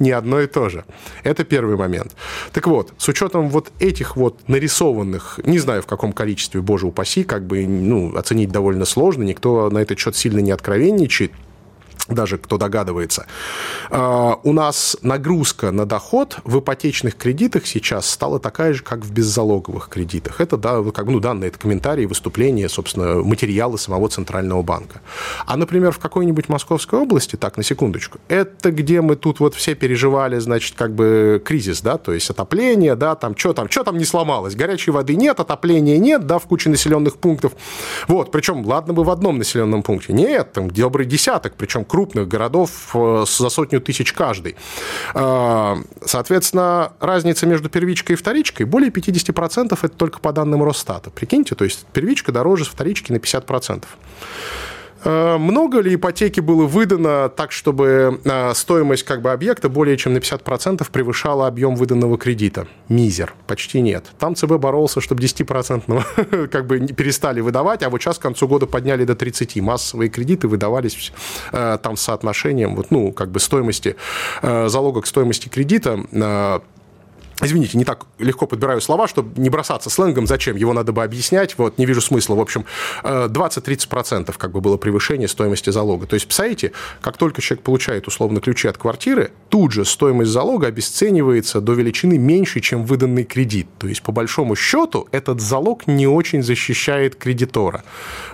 [0.00, 0.84] не одно и то же.
[1.24, 2.16] Это первый момент.
[2.52, 7.22] Так вот, с учетом вот этих вот нарисованных, не знаю в каком количестве, боже упаси,
[7.22, 11.32] как бы ну, оценить довольно сложно, никто на этот счет сильно не откровенничает,
[12.10, 13.26] даже кто догадывается.
[13.90, 19.12] А, у нас нагрузка на доход в ипотечных кредитах сейчас стала такая же, как в
[19.12, 20.40] беззалоговых кредитах.
[20.40, 25.00] Это да, как ну, данные, это комментарии, выступления, собственно, материалы самого Центрального банка.
[25.46, 29.74] А, например, в какой-нибудь Московской области, так, на секундочку, это где мы тут вот все
[29.74, 33.98] переживали, значит, как бы кризис, да, то есть отопление, да, там, что там, что там
[33.98, 37.52] не сломалось, горячей воды нет, отопления нет, да, в куче населенных пунктов.
[38.08, 42.70] Вот, причем, ладно бы в одном населенном пункте, нет, там добрый десяток, причем крупных городов
[42.94, 44.56] э, за сотню тысяч каждый.
[45.14, 51.10] Э, соответственно, разница между первичкой и вторичкой более 50% это только по данным Росстата.
[51.10, 53.84] Прикиньте, то есть первичка дороже вторички на 50%.
[55.04, 60.14] Э, много ли ипотеки было выдано так, чтобы э, стоимость как бы объекта более чем
[60.14, 62.66] на 50% превышала объем выданного кредита?
[62.88, 63.34] Мизер.
[63.46, 64.06] Почти нет.
[64.18, 68.66] Там ЦБ боролся, чтобы 10% как бы перестали выдавать, а вот сейчас к концу года
[68.66, 69.56] подняли до 30.
[69.60, 71.12] Массовые кредиты выдавались
[71.52, 73.96] э, там с соотношением вот, ну, как бы стоимости
[74.42, 76.62] залога к стоимости кредита
[77.40, 80.26] Извините, не так легко подбираю слова, чтобы не бросаться сленгом.
[80.26, 80.56] Зачем?
[80.56, 81.56] Его надо бы объяснять.
[81.58, 82.34] Вот, не вижу смысла.
[82.34, 82.64] В общем,
[83.02, 86.06] 20-30% э, как бы было превышение стоимости залога.
[86.06, 90.66] То есть, представляете, как только человек получает условно ключи от квартиры, тут же стоимость залога
[90.66, 93.68] обесценивается до величины меньше, чем выданный кредит.
[93.78, 97.84] То есть, по большому счету, этот залог не очень защищает кредитора.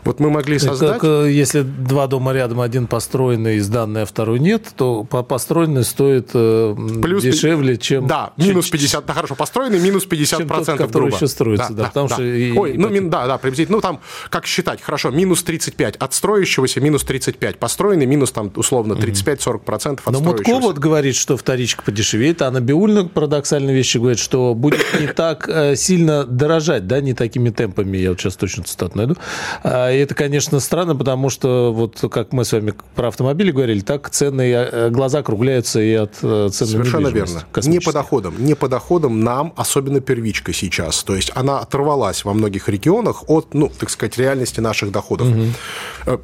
[0.05, 1.01] Вот мы могли создать...
[1.01, 6.31] Как, э, если два дома рядом, один построенный, сданный, а второй нет, то построенный стоит
[6.35, 7.23] э, Плюс...
[7.23, 8.07] дешевле, чем...
[8.07, 10.26] Да, минус 50 50, да, хорошо, построенный, минус 50%.
[10.26, 11.16] Чем тот, который грубо.
[11.16, 12.14] еще строится, да, да, да потому да.
[12.14, 12.22] что...
[12.22, 16.14] Ой, и, ну, мин, да, да, приблизительно, ну, там, как считать, хорошо, минус 35, от
[16.14, 21.82] строящегося минус 35, построенный минус, там, условно, 35-40% от Но Мутко вот говорит, что вторичка
[21.82, 27.14] подешевеет, а Набиульна парадоксальные вещи говорит, что будет не так э, сильно дорожать, да, не
[27.14, 29.16] такими темпами, я вот сейчас точно цитату найду.
[29.62, 33.80] А, и это, конечно, странно, потому что, вот как мы с вами про автомобили говорили,
[33.80, 37.44] так цены, э, глаза округляются и от э, цен Совершенно верно.
[37.64, 41.03] Не по доходам, не по доходам доходам нам, особенно первичка сейчас.
[41.03, 45.29] То есть она оторвалась во многих регионах от, ну, так сказать, реальности наших доходов.
[45.29, 46.20] Угу.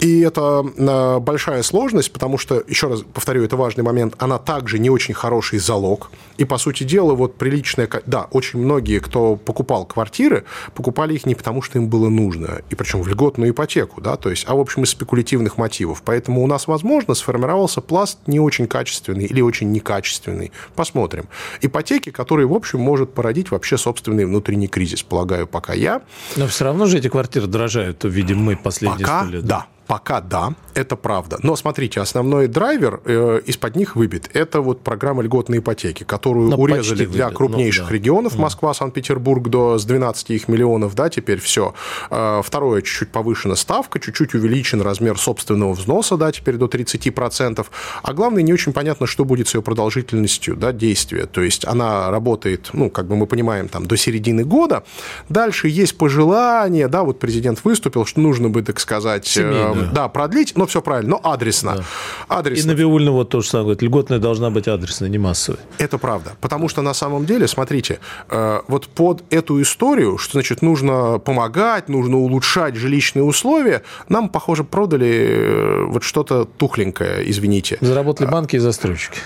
[0.00, 4.78] И это э, большая сложность, потому что, еще раз повторю, это важный момент, она также
[4.78, 6.10] не очень хороший залог.
[6.36, 7.88] И, по сути дела, вот приличная...
[8.06, 12.74] Да, очень многие, кто покупал квартиры, покупали их не потому, что им было нужно, и
[12.74, 16.02] причем в льготную ипотеку, да, то есть, а, в общем, из спекулятивных мотивов.
[16.04, 20.52] Поэтому у нас, возможно, сформировался пласт не очень качественный или очень некачественный.
[20.74, 21.28] Посмотрим.
[21.60, 26.02] Ипотеки, которые, в общем, может породить вообще собственный внутренний кризис, полагаю, пока я.
[26.36, 29.44] Но все равно же эти квартиры дорожают, видим мы последние пока, лет.
[29.44, 31.38] Да, Пока да, это правда.
[31.42, 34.30] Но смотрите, основной драйвер э, из-под них выбит.
[34.32, 37.36] Это вот программа льготной ипотеки, которую Но урезали для выбит.
[37.36, 37.94] крупнейших ну, да.
[37.94, 38.36] регионов.
[38.36, 41.74] Москва, Санкт-Петербург до с 12 их миллионов, да, теперь все.
[42.10, 47.66] Э, второе, чуть-чуть повышена ставка, чуть-чуть увеличен размер собственного взноса, да, теперь до 30%.
[48.02, 51.26] А главное, не очень понятно, что будет с ее продолжительностью, да, действия.
[51.26, 54.84] То есть она работает, ну, как бы мы понимаем, там, до середины года.
[55.28, 59.26] Дальше есть пожелание, да, вот президент выступил, что нужно бы, так сказать,
[59.74, 59.90] э, да.
[59.92, 61.76] да, продлить, но все правильно, но адресно.
[61.76, 61.84] Да.
[62.28, 62.70] адресно.
[62.70, 65.60] И Набиулина вот тоже самое говорит, льготная должна быть адресная, не массовая.
[65.78, 70.62] Это правда, потому что на самом деле, смотрите, э, вот под эту историю, что, значит,
[70.62, 77.78] нужно помогать, нужно улучшать жилищные условия, нам, похоже, продали э, вот что-то тухленькое, извините.
[77.80, 79.18] Заработали банки и застройщики.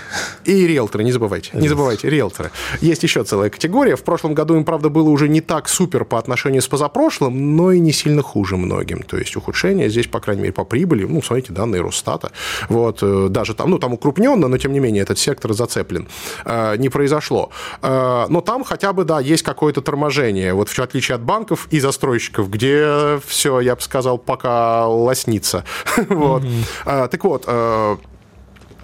[0.45, 1.51] И риэлторы, не забывайте.
[1.53, 2.51] Не забывайте, риэлторы.
[2.81, 3.95] Есть еще целая категория.
[3.95, 7.71] В прошлом году им, правда, было уже не так супер по отношению с позапрошлым, но
[7.71, 9.03] и не сильно хуже многим.
[9.03, 12.31] То есть ухудшение здесь, по крайней мере, по прибыли, ну, смотрите, данные Росстата,
[12.69, 16.07] вот, э, даже там, ну, там укрупненно, но, тем не менее, этот сектор зацеплен,
[16.45, 17.51] э, не произошло.
[17.81, 21.79] Э, но там хотя бы, да, есть какое-то торможение, вот в отличие от банков и
[21.79, 25.63] застройщиков, где все, я бы сказал, пока лоснится.
[26.09, 26.43] вот.
[26.85, 27.47] Так вот,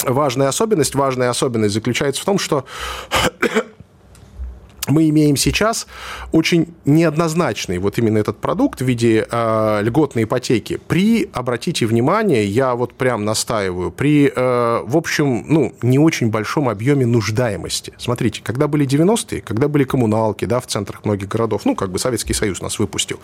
[0.03, 2.65] важная особенность, важная особенность заключается в том, что
[4.88, 5.88] мы имеем сейчас
[6.32, 10.80] очень неоднозначный вот именно этот продукт в виде э, льготной ипотеки.
[10.88, 16.69] При, обратите внимание, я вот прям настаиваю, при, э, в общем, ну, не очень большом
[16.69, 17.93] объеме нуждаемости.
[17.98, 22.00] Смотрите, когда были 90-е, когда были коммуналки, да, в центрах многих городов, ну, как бы
[22.00, 23.19] Советский Союз нас выпустил,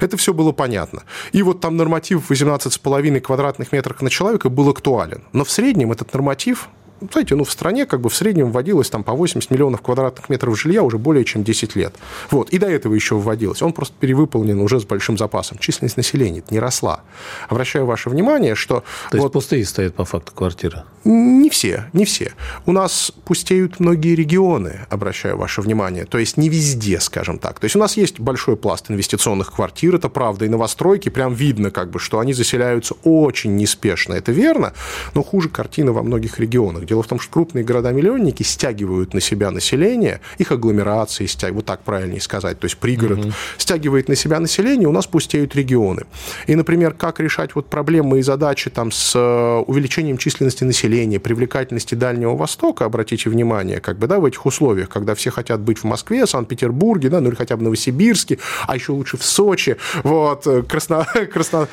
[0.00, 1.02] это все было понятно.
[1.32, 5.22] И вот там норматив 18,5 квадратных метров на человека был актуален.
[5.32, 6.68] Но в среднем этот норматив
[7.12, 10.58] знаете, ну, в стране как бы в среднем вводилось там по 80 миллионов квадратных метров
[10.58, 11.94] жилья уже более чем 10 лет.
[12.30, 12.50] Вот.
[12.50, 13.62] И до этого еще вводилось.
[13.62, 15.58] Он просто перевыполнен уже с большим запасом.
[15.58, 17.00] Численность населения не росла.
[17.48, 18.84] Обращаю ваше внимание, что...
[19.10, 20.82] То вот, есть пустые стоят по факту квартиры?
[21.04, 22.32] Не все, не все.
[22.66, 26.04] У нас пустеют многие регионы, обращаю ваше внимание.
[26.04, 27.58] То есть не везде, скажем так.
[27.58, 31.70] То есть у нас есть большой пласт инвестиционных квартир, это правда, и новостройки, прям видно,
[31.70, 34.14] как бы, что они заселяются очень неспешно.
[34.14, 34.74] Это верно,
[35.14, 39.52] но хуже картина во многих регионах Дело в том, что крупные города-миллионники стягивают на себя
[39.52, 43.32] население, их агломерации стягивают, вот так правильнее сказать, то есть пригород угу.
[43.58, 46.02] стягивает на себя население, у нас пустеют регионы.
[46.48, 51.94] И, например, как решать вот проблемы и задачи там с э, увеличением численности населения, привлекательности
[51.94, 55.84] Дальнего Востока, обратите внимание, как бы, да, в этих условиях, когда все хотят быть в
[55.84, 60.64] Москве, Санкт-Петербурге, да, ну или хотя бы Новосибирске, а еще лучше в Сочи, вот, э,
[60.64, 61.06] Красно...
[61.32, 61.68] Красно...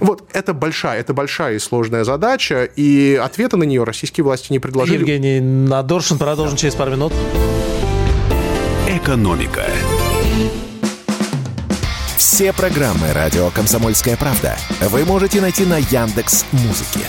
[0.00, 4.57] Вот, это большая, это большая и сложная задача, и ответа на нее российские власти не
[4.58, 4.98] не предложили.
[4.98, 7.12] Евгений Надоршин, продолжим через пару минут.
[8.88, 9.64] Экономика.
[12.16, 14.56] Все программы радио Комсомольская правда
[14.90, 17.00] вы можете найти на Яндекс Музыке.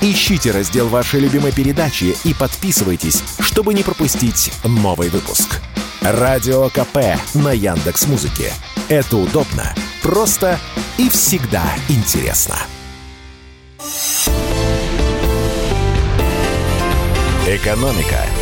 [0.00, 5.60] Ищите раздел вашей любимой передачи и подписывайтесь, чтобы не пропустить новый выпуск.
[6.00, 8.52] Радио КП на Яндекс Музыке.
[8.88, 9.72] Это удобно,
[10.02, 10.58] просто
[10.98, 12.56] и всегда интересно.
[17.54, 18.41] Экономика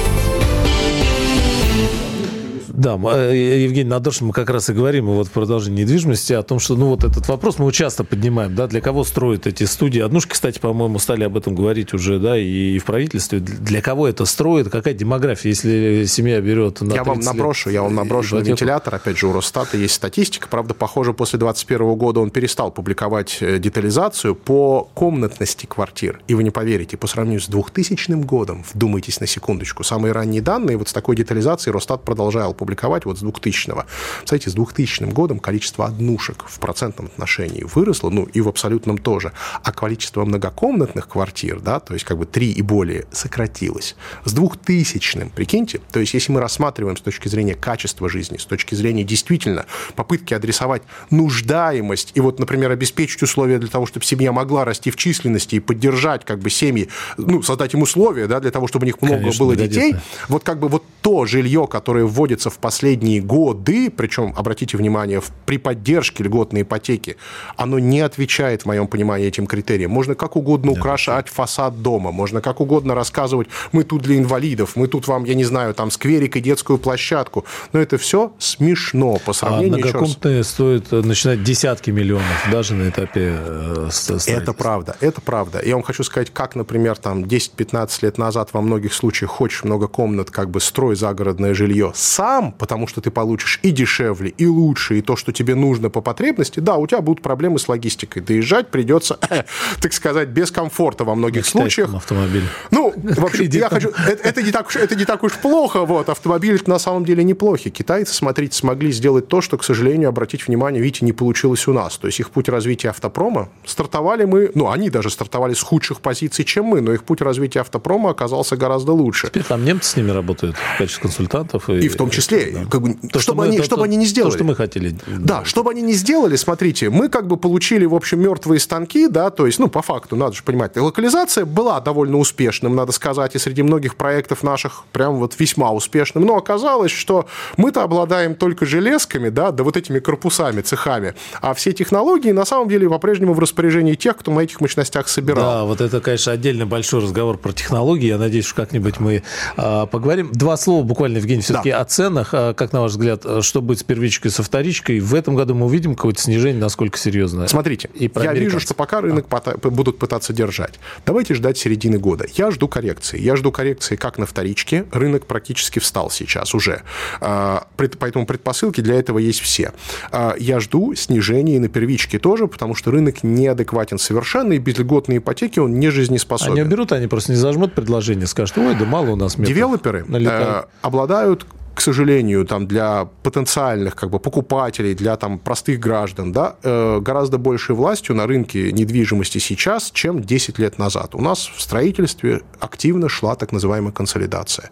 [2.81, 6.59] Да, э, Евгений Надошин, мы как раз и говорим вот в продолжении недвижимости о том,
[6.59, 10.01] что ну вот этот вопрос мы часто поднимаем, да, для кого строят эти студии.
[10.01, 13.41] Однушки, кстати, по-моему, стали об этом говорить уже, да, и в правительстве.
[13.41, 17.83] Для кого это строит, какая демография, если семья берет на Я вам наброшу, лет, я
[17.83, 22.21] вам наброшу на вентилятор, опять же, у Росстата есть статистика, правда, похоже, после 2021 года
[22.21, 26.23] он перестал публиковать э, детализацию по комнатности квартир.
[26.29, 30.79] И вы не поверите, по сравнению с 2000 годом, вдумайтесь на секундочку, самые ранние данные
[30.79, 33.85] вот с такой детализацией Росстат продолжал публиковать публиковать вот с 2000-го.
[34.23, 39.33] Кстати, с 2000 годом количество однушек в процентном отношении выросло, ну и в абсолютном тоже,
[39.65, 43.97] а количество многокомнатных квартир, да, то есть как бы три и более, сократилось.
[44.25, 48.77] С 2000-м, прикиньте, то есть если мы рассматриваем с точки зрения качества жизни, с точки
[48.77, 49.67] зрения действительно
[49.97, 54.97] попытки адресовать нуждаемость и вот, например, обеспечить условия для того, чтобы семья могла расти в
[54.97, 58.87] численности и поддержать как бы семьи, ну, создать им условия, да, для того, чтобы у
[58.87, 59.97] них много Конечно, было детей,
[60.29, 65.59] вот как бы вот то жилье, которое вводится в последние годы, причем, обратите внимание, при
[65.59, 67.17] поддержке льготной ипотеки,
[67.57, 69.91] оно не отвечает, в моем понимании, этим критериям.
[69.91, 71.33] Можно как угодно украшать да.
[71.33, 75.45] фасад дома, можно как угодно рассказывать, мы тут для инвалидов, мы тут вам, я не
[75.45, 77.45] знаю, там скверик и детскую площадку.
[77.73, 79.75] Но это все смешно по а сравнению...
[79.75, 83.89] А многокомнатные стоят э, начинать десятки миллионов, даже на этапе э,
[84.27, 85.61] Это правда, это правда.
[85.65, 89.89] Я вам хочу сказать, как, например, там 10-15 лет назад во многих случаях хочешь много
[89.89, 94.99] комнат, как бы строй загородное жилье сам, потому что ты получишь и дешевле, и лучше,
[94.99, 98.23] и то, что тебе нужно по потребности, да, у тебя будут проблемы с логистикой.
[98.23, 99.19] Доезжать придется,
[99.81, 101.95] так сказать, без комфорта во многих случаях.
[101.95, 102.45] автомобиль.
[102.71, 103.91] Ну, вообще, я хочу...
[103.91, 106.09] Это, это, не так уж, это не так уж плохо, вот.
[106.09, 107.71] Автомобили на самом деле неплохи.
[107.71, 111.97] Китайцы, смотрите, смогли сделать то, что, к сожалению, обратить внимание, видите, не получилось у нас.
[111.97, 116.45] То есть их путь развития автопрома, стартовали мы, ну, они даже стартовали с худших позиций,
[116.45, 119.29] чем мы, но их путь развития автопрома оказался гораздо лучше.
[119.29, 121.69] Теперь там немцы с ними работают в качестве консультантов.
[121.69, 122.65] И, и в том числе Окей, да.
[122.71, 124.31] как бы, то, чтобы, мы, они, то, чтобы то, они не сделали.
[124.31, 124.97] То, что мы хотели.
[125.07, 129.31] Да, чтобы они не сделали, смотрите, мы как бы получили, в общем, мертвые станки, да,
[129.31, 133.39] то есть, ну, по факту, надо же понимать, локализация была довольно успешным, надо сказать, и
[133.39, 137.27] среди многих проектов наших прям вот весьма успешным, но оказалось, что
[137.57, 142.69] мы-то обладаем только железками, да, да вот этими корпусами, цехами, а все технологии на самом
[142.69, 145.45] деле по-прежнему в распоряжении тех, кто на этих мощностях собирал.
[145.45, 149.23] Да, вот это, конечно, отдельно большой разговор про технологии, я надеюсь, что как-нибудь мы
[149.57, 150.31] э, поговорим.
[150.33, 151.81] Два слова буквально, Евгений, все-таки да.
[151.81, 155.01] о ценах, а, как на ваш взгляд, что будет с первичкой, со вторичкой?
[155.01, 157.49] В этом году мы увидим какое-то снижение, насколько серьезно?
[157.49, 159.71] Смотрите, и я вижу, что пока рынок а.
[159.71, 160.79] будут пытаться держать.
[161.07, 162.27] Давайте ждать середины года.
[162.35, 163.21] Я жду коррекции.
[163.21, 164.87] Я жду коррекции как на вторичке.
[164.93, 166.83] Рынок практически встал сейчас уже.
[167.21, 169.73] А, поэтому предпосылки для этого есть все.
[170.11, 175.19] А, я жду снижения на первичке тоже, потому что рынок неадекватен совершенно, и без льготной
[175.19, 176.53] ипотеки он не жизнеспособен.
[176.53, 179.55] Они уберут, они просто не зажмут предложение, скажут, ой, да мало у нас метров.
[179.55, 181.47] Девелоперы э, обладают
[181.81, 187.39] к сожалению, там, для потенциальных как бы, покупателей, для там, простых граждан, да, э, гораздо
[187.39, 191.15] большей властью на рынке недвижимости сейчас, чем 10 лет назад.
[191.15, 194.69] У нас в строительстве активно шла так называемая консолидация.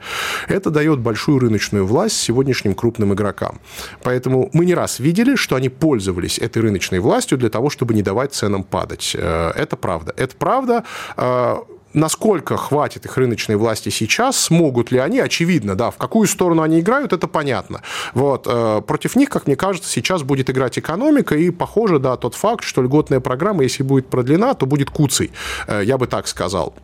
[0.48, 3.58] Это дает большую рыночную власть сегодняшним крупным игрокам.
[4.02, 8.02] Поэтому мы не раз видели, что они пользовались этой рыночной властью для того, чтобы не
[8.02, 9.16] давать ценам падать.
[9.18, 10.12] Э, это правда.
[10.14, 10.84] Это правда
[11.16, 11.56] э,
[11.98, 16.80] насколько хватит их рыночной власти сейчас, смогут ли они, очевидно, да, в какую сторону они
[16.80, 17.82] играют, это понятно.
[18.14, 18.46] Вот.
[18.48, 22.64] Э, против них, как мне кажется, сейчас будет играть экономика, и похоже, да, тот факт,
[22.64, 25.30] что льготная программа, если будет продлена, то будет куцей,
[25.66, 26.74] э, я бы так сказал.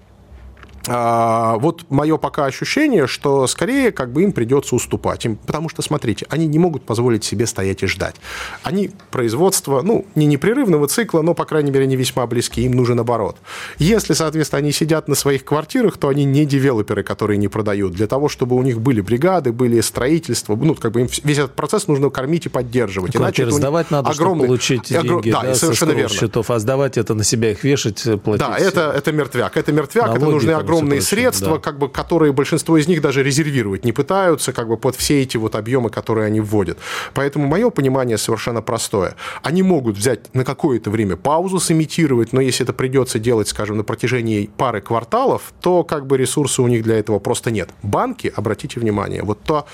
[0.86, 5.24] А, вот мое пока ощущение, что скорее как бы им придется уступать.
[5.24, 8.16] Им, потому что, смотрите, они не могут позволить себе стоять и ждать.
[8.62, 12.62] Они производство, ну, не непрерывного цикла, но, по крайней мере, не весьма близки.
[12.62, 13.36] Им нужен оборот.
[13.78, 17.92] Если, соответственно, они сидят на своих квартирах, то они не девелоперы, которые не продают.
[17.94, 21.54] Для того, чтобы у них были бригады, были строительства, ну, как бы им весь этот
[21.54, 23.16] процесс нужно кормить и поддерживать.
[23.16, 24.44] Иначе сдавать надо, огромный...
[24.44, 26.14] чтобы получить деньги да, да, совершенно верно.
[26.14, 28.46] счетов, а сдавать это на себя их вешать, платить.
[28.46, 29.56] Да, это, это мертвяк.
[29.56, 31.58] Это мертвяк, Налоги, это нужны огромные огромные средства, да.
[31.58, 35.36] как бы, которые большинство из них даже резервировать не пытаются, как бы под все эти
[35.36, 36.78] вот объемы, которые они вводят.
[37.14, 39.14] Поэтому мое понимание совершенно простое.
[39.42, 43.84] Они могут взять на какое-то время паузу, сымитировать, но если это придется делать, скажем, на
[43.84, 47.70] протяжении пары кварталов, то как бы ресурсы у них для этого просто нет.
[47.82, 49.66] Банки, обратите внимание, вот то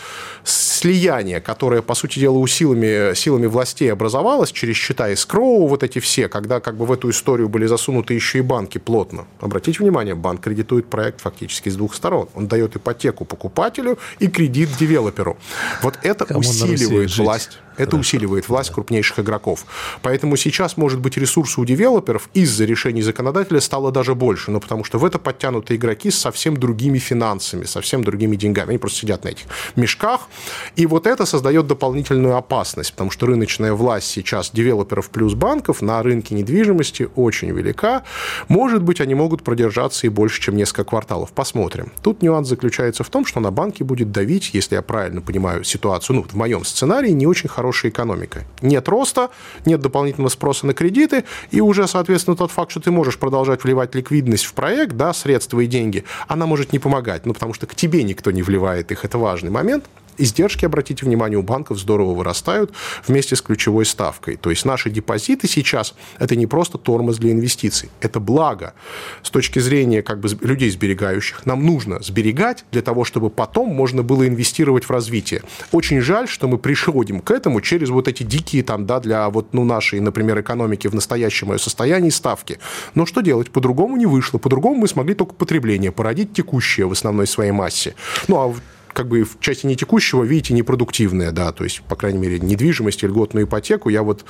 [0.44, 6.28] слияние, которое, по сути дела, усилами, силами властей образовалось через счета эскроу, вот эти все,
[6.28, 9.26] когда как бы в эту историю были засунуты еще и банки плотно.
[9.40, 12.28] Обратите внимание, банк кредитует проект фактически с двух сторон.
[12.34, 15.38] Он дает ипотеку покупателю и кредит девелоперу.
[15.82, 17.58] Вот это Кому усиливает власть.
[17.80, 18.00] Это Хорошо.
[18.00, 18.74] усиливает власть да.
[18.74, 19.64] крупнейших игроков.
[20.02, 24.50] Поэтому сейчас, может быть, ресурсы у девелоперов из-за решений законодателя стало даже больше.
[24.50, 28.70] Но потому что в это подтянуты игроки с совсем другими финансами, совсем другими деньгами.
[28.70, 30.28] Они просто сидят на этих мешках.
[30.76, 36.02] И вот это создает дополнительную опасность, потому что рыночная власть сейчас девелоперов плюс банков на
[36.02, 38.02] рынке недвижимости очень велика.
[38.48, 41.32] Может быть, они могут продержаться и больше, чем несколько кварталов.
[41.32, 41.92] Посмотрим.
[42.02, 46.16] Тут нюанс заключается в том, что на банки будет давить, если я правильно понимаю ситуацию,
[46.16, 48.44] ну, в моем сценарии, не очень хороший хорошая экономика.
[48.62, 49.30] Нет роста,
[49.64, 53.94] нет дополнительного спроса на кредиты, и уже, соответственно, тот факт, что ты можешь продолжать вливать
[53.94, 57.76] ликвидность в проект, да, средства и деньги, она может не помогать, ну, потому что к
[57.76, 59.84] тебе никто не вливает их, это важный момент.
[60.18, 62.72] Издержки, обратите внимание, у банков здорово вырастают
[63.06, 64.36] вместе с ключевой ставкой.
[64.36, 68.74] То есть наши депозиты сейчас– это не просто тормоз для инвестиций, это благо.
[69.22, 74.02] С точки зрения как бы, людей сберегающих, нам нужно сберегать для того, чтобы потом можно
[74.02, 75.42] было инвестировать в развитие.
[75.72, 79.54] Очень жаль, что мы приходим к этому через вот эти дикие там, да, для вот,
[79.54, 82.58] ну, нашей, например, экономики в настоящем ее состоянии ставки.
[82.94, 83.50] Но что делать?
[83.50, 84.38] По-другому не вышло.
[84.38, 87.94] По-другому мы смогли только потребление породить текущее в основной своей массе.
[88.28, 88.54] Ну, а
[88.92, 93.02] как бы в части не текущего, видите, непродуктивная, да, то есть, по крайней мере, недвижимость,
[93.02, 94.24] льготную ипотеку я вот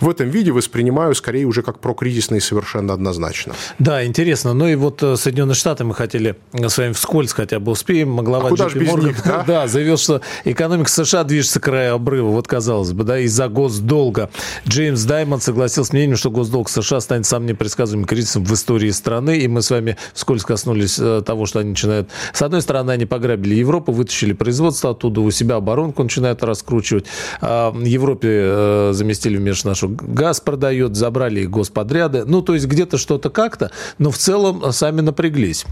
[0.00, 3.54] в этом виде воспринимаю скорее уже как прокризисный совершенно однозначно.
[3.78, 4.52] Да, интересно.
[4.54, 8.16] Ну и вот э, Соединенные Штаты мы хотели с вами вскользь хотя бы успеем.
[8.16, 9.44] Глава а куда без них, да?
[9.46, 12.30] да, заявил, что экономика США движется к краю обрыва.
[12.30, 14.30] Вот, казалось бы, да, из-за госдолга.
[14.68, 19.38] Джеймс Даймонд согласился с мнением, что госдолг США станет самым непредсказуемым кризисом в истории страны.
[19.38, 22.08] И мы с вами вскользь коснулись э, того, что они начинают...
[22.32, 27.06] С одной стороны, они пограбили Европу, вытащили производство оттуда, у себя оборонку начинают раскручивать.
[27.40, 32.24] А Европе э, заместили между нашу газ продает, забрали господряды.
[32.26, 35.64] Ну, то есть где-то что-то как-то, но в целом сами напряглись.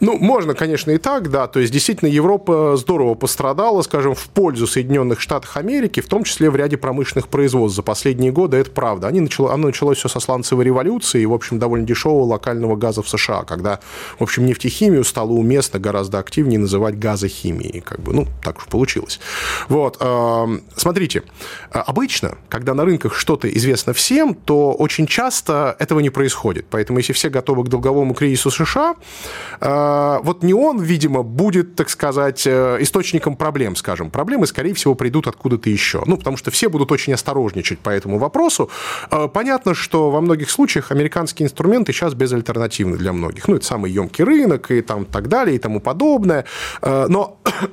[0.00, 1.46] Ну, можно, конечно, и так, да.
[1.46, 6.50] То есть, действительно, Европа здорово пострадала, скажем, в пользу Соединенных Штатов Америки, в том числе
[6.50, 8.56] в ряде промышленных производств за последние годы.
[8.56, 9.08] Это правда.
[9.08, 13.02] Они начало, оно началось все со сланцевой революции и, в общем, довольно дешевого локального газа
[13.02, 13.80] в США, когда,
[14.18, 17.80] в общем, нефтехимию стало уместно гораздо активнее называть газохимией.
[17.80, 19.20] Как бы, ну, так уж получилось.
[19.68, 19.96] Вот.
[20.00, 21.22] Эм, смотрите,
[21.70, 26.66] обычно, когда на рынках что-то известно всем, то очень часто этого не происходит.
[26.70, 31.90] Поэтому, если все готовы к долговому кризису США, э, вот не он, видимо, будет, так
[31.90, 34.10] сказать, э, источником проблем, скажем.
[34.10, 36.02] Проблемы, скорее всего, придут откуда-то еще.
[36.06, 38.70] Ну, потому что все будут очень осторожничать по этому вопросу.
[39.10, 43.48] Э, понятно, что во многих случаях американские инструменты сейчас безальтернативны для многих.
[43.48, 46.44] Ну, это самый емкий рынок и там так далее и тому подобное.
[46.82, 47.66] Но Э,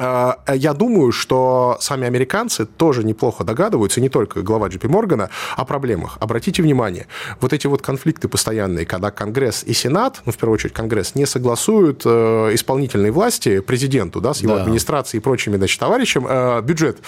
[0.00, 6.16] я думаю, что сами американцы тоже неплохо догадываются, не только глава JP Моргана, о проблемах.
[6.20, 7.06] Обратите внимание,
[7.40, 11.26] вот эти вот конфликты постоянные, когда Конгресс и Сенат, ну, в первую очередь, Конгресс, не
[11.26, 14.62] согласуют э, исполнительной власти, президенту, да, с его да.
[14.62, 16.98] администрацией и прочими, значит, товарищам, э, бюджет.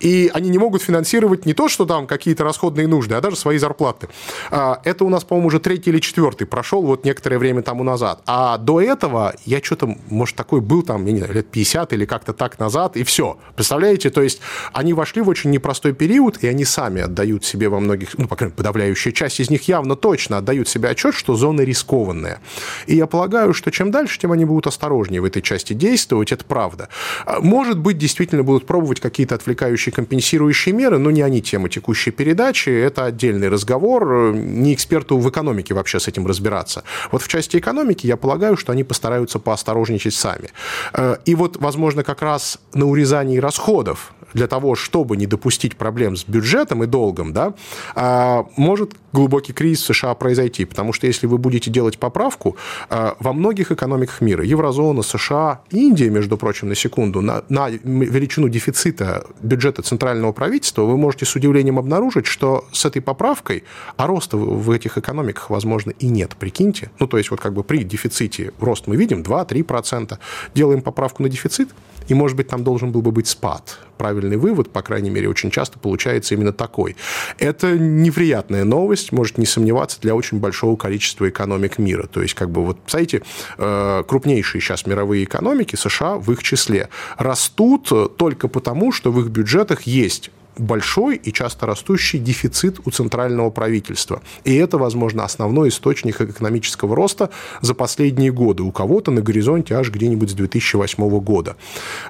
[0.00, 3.58] И они не могут финансировать не то, что там какие-то расходные нужды, а даже свои
[3.58, 4.08] зарплаты.
[4.50, 8.22] Это у нас, по-моему, уже третий или четвертый прошел вот некоторое время тому назад.
[8.26, 12.04] А до этого я что-то, может, такой был там, я не знаю, лет 50 или
[12.04, 13.36] как-то так назад, и все.
[13.54, 14.08] Представляете?
[14.08, 14.40] То есть
[14.72, 18.34] они вошли в очень непростой период, и они сами отдают себе во многих, ну, по
[18.34, 22.40] крайней мере, подавляющая часть из них явно точно отдают себе отчет, что зона рискованная.
[22.86, 26.42] И я полагаю, что чем дальше, тем они будут осторожнее в этой части действовать, это
[26.46, 26.88] правда.
[27.26, 32.10] А, может быть, действительно будут пробовать какие-то отвлекающие компенсирующие меры, но не они тема текущей
[32.10, 36.84] передачи, это отдельный разговор, не эксперту в экономике вообще с этим разбираться.
[37.12, 40.48] Вот в части экономики я полагаю, что они постараются поосторожничать сами.
[40.94, 46.16] Э, и вот, возможно, как раз на урезании расходов для того, чтобы не допустить проблем
[46.16, 47.54] с бюджетом и долгом, да,
[47.94, 50.64] а, может глубокий кризис в США произойти.
[50.64, 52.56] Потому что если вы будете делать поправку,
[52.88, 58.48] а, во многих экономиках мира, еврозона, США, Индия, между прочим, на секунду, на, на величину
[58.48, 63.64] дефицита бюджета центрального правительства, вы можете с удивлением обнаружить, что с этой поправкой,
[63.96, 66.90] а роста в этих экономиках, возможно, и нет, прикиньте.
[66.98, 70.18] Ну, то есть вот как бы при дефиците рост мы видим 2-3%,
[70.54, 71.70] делаем поправку на дефицит,
[72.10, 73.78] и, может быть, там должен был бы быть спад.
[73.96, 76.96] Правильный вывод, по крайней мере, очень часто получается именно такой.
[77.38, 82.08] Это неприятная новость, может не сомневаться, для очень большого количества экономик мира.
[82.08, 83.22] То есть, как бы, вот, знаете,
[83.58, 89.26] э, крупнейшие сейчас мировые экономики, США в их числе, растут только потому, что в их
[89.28, 90.30] бюджетах есть
[90.60, 94.22] большой и часто растущий дефицит у центрального правительства.
[94.44, 97.30] И это, возможно, основной источник экономического роста
[97.60, 98.62] за последние годы.
[98.62, 101.56] У кого-то на горизонте аж где-нибудь с 2008 года.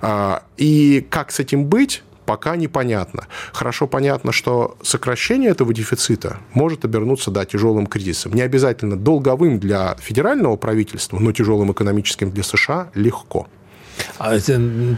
[0.03, 2.03] А, и как с этим быть?
[2.30, 3.26] пока непонятно.
[3.53, 8.34] Хорошо понятно, что сокращение этого дефицита может обернуться да, тяжелым кризисом.
[8.34, 13.48] Не обязательно долговым для федерального правительства, но тяжелым экономическим для США легко.
[14.18, 14.36] А,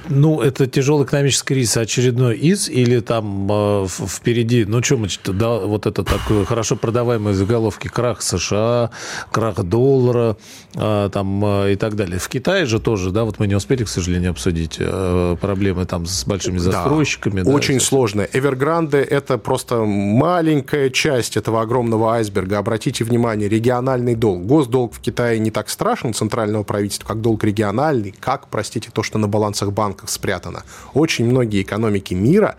[0.09, 5.59] ну, это тяжелый экономический кризис очередной из или там э, впереди, ну, что мы, да,
[5.59, 8.90] вот это такое хорошо продаваемые заголовки, крах США,
[9.30, 10.36] крах доллара,
[10.74, 12.18] э, там э, и так далее.
[12.18, 16.07] В Китае же тоже, да, вот мы не успели, к сожалению, обсудить э, проблемы там
[16.07, 17.40] с большими застройщиками.
[17.40, 18.26] Да, да, очень сложно.
[18.32, 22.59] Эвергранде– это просто маленькая часть этого огромного айсберга.
[22.59, 24.44] Обратите внимание, региональный долг.
[24.46, 29.18] Госдолг в Китае не так страшен центрального правительства, как долг региональный, как, простите, то, что
[29.18, 30.64] на балансах банков спрятано.
[30.95, 32.57] Очень многие экономики мира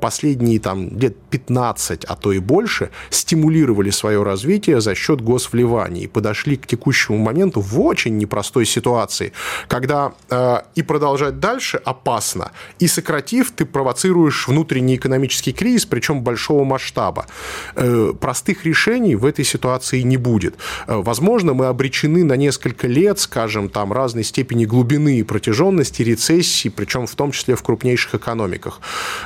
[0.00, 6.06] последние там, лет 15, а то и больше, стимулировали свое развитие за счет госвливаний и
[6.06, 9.32] подошли к текущему моменту в очень непростой ситуации,
[9.68, 16.64] когда э, и продолжать дальше опасно, и сократив, ты провоцируешь внутренний экономический кризис, причем большого
[16.64, 17.26] масштаба.
[17.74, 20.54] Э, простых решений в этой ситуации не будет.
[20.86, 26.70] Э, возможно, мы обречены на несколько лет, скажем, там разной степени глубины и протяженности рецессии,
[26.70, 28.80] причем в том числе в крупнейших экономиках.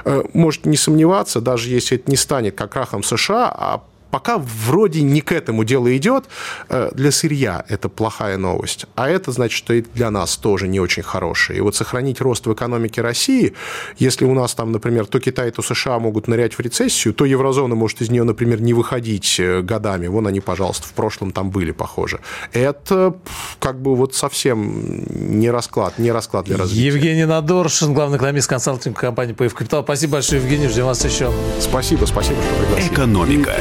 [0.04, 5.02] Э, может не сомневаться, даже если это не станет как крахом США, а пока вроде
[5.02, 6.24] не к этому дело идет,
[6.68, 8.86] э, для сырья это плохая новость.
[8.94, 11.58] А это значит, что и для нас тоже не очень хорошая.
[11.58, 13.54] И вот сохранить рост в экономике России,
[13.98, 17.74] если у нас там, например, то Китай, то США могут нырять в рецессию, то еврозона
[17.74, 20.06] может из нее, например, не выходить э, годами.
[20.06, 22.20] Вон они, пожалуйста, в прошлом там были, похоже.
[22.52, 23.14] Это
[23.58, 26.86] как бы вот совсем не расклад, не расклад для развития.
[26.86, 29.82] Евгений Надоршин, главный экономист консалтинг компании ПФ Капитал.
[29.82, 30.68] Спасибо большое, Евгений.
[30.68, 31.30] Ждем вас еще.
[31.60, 32.92] Спасибо, спасибо, что пригласили.
[32.94, 33.54] Экономика.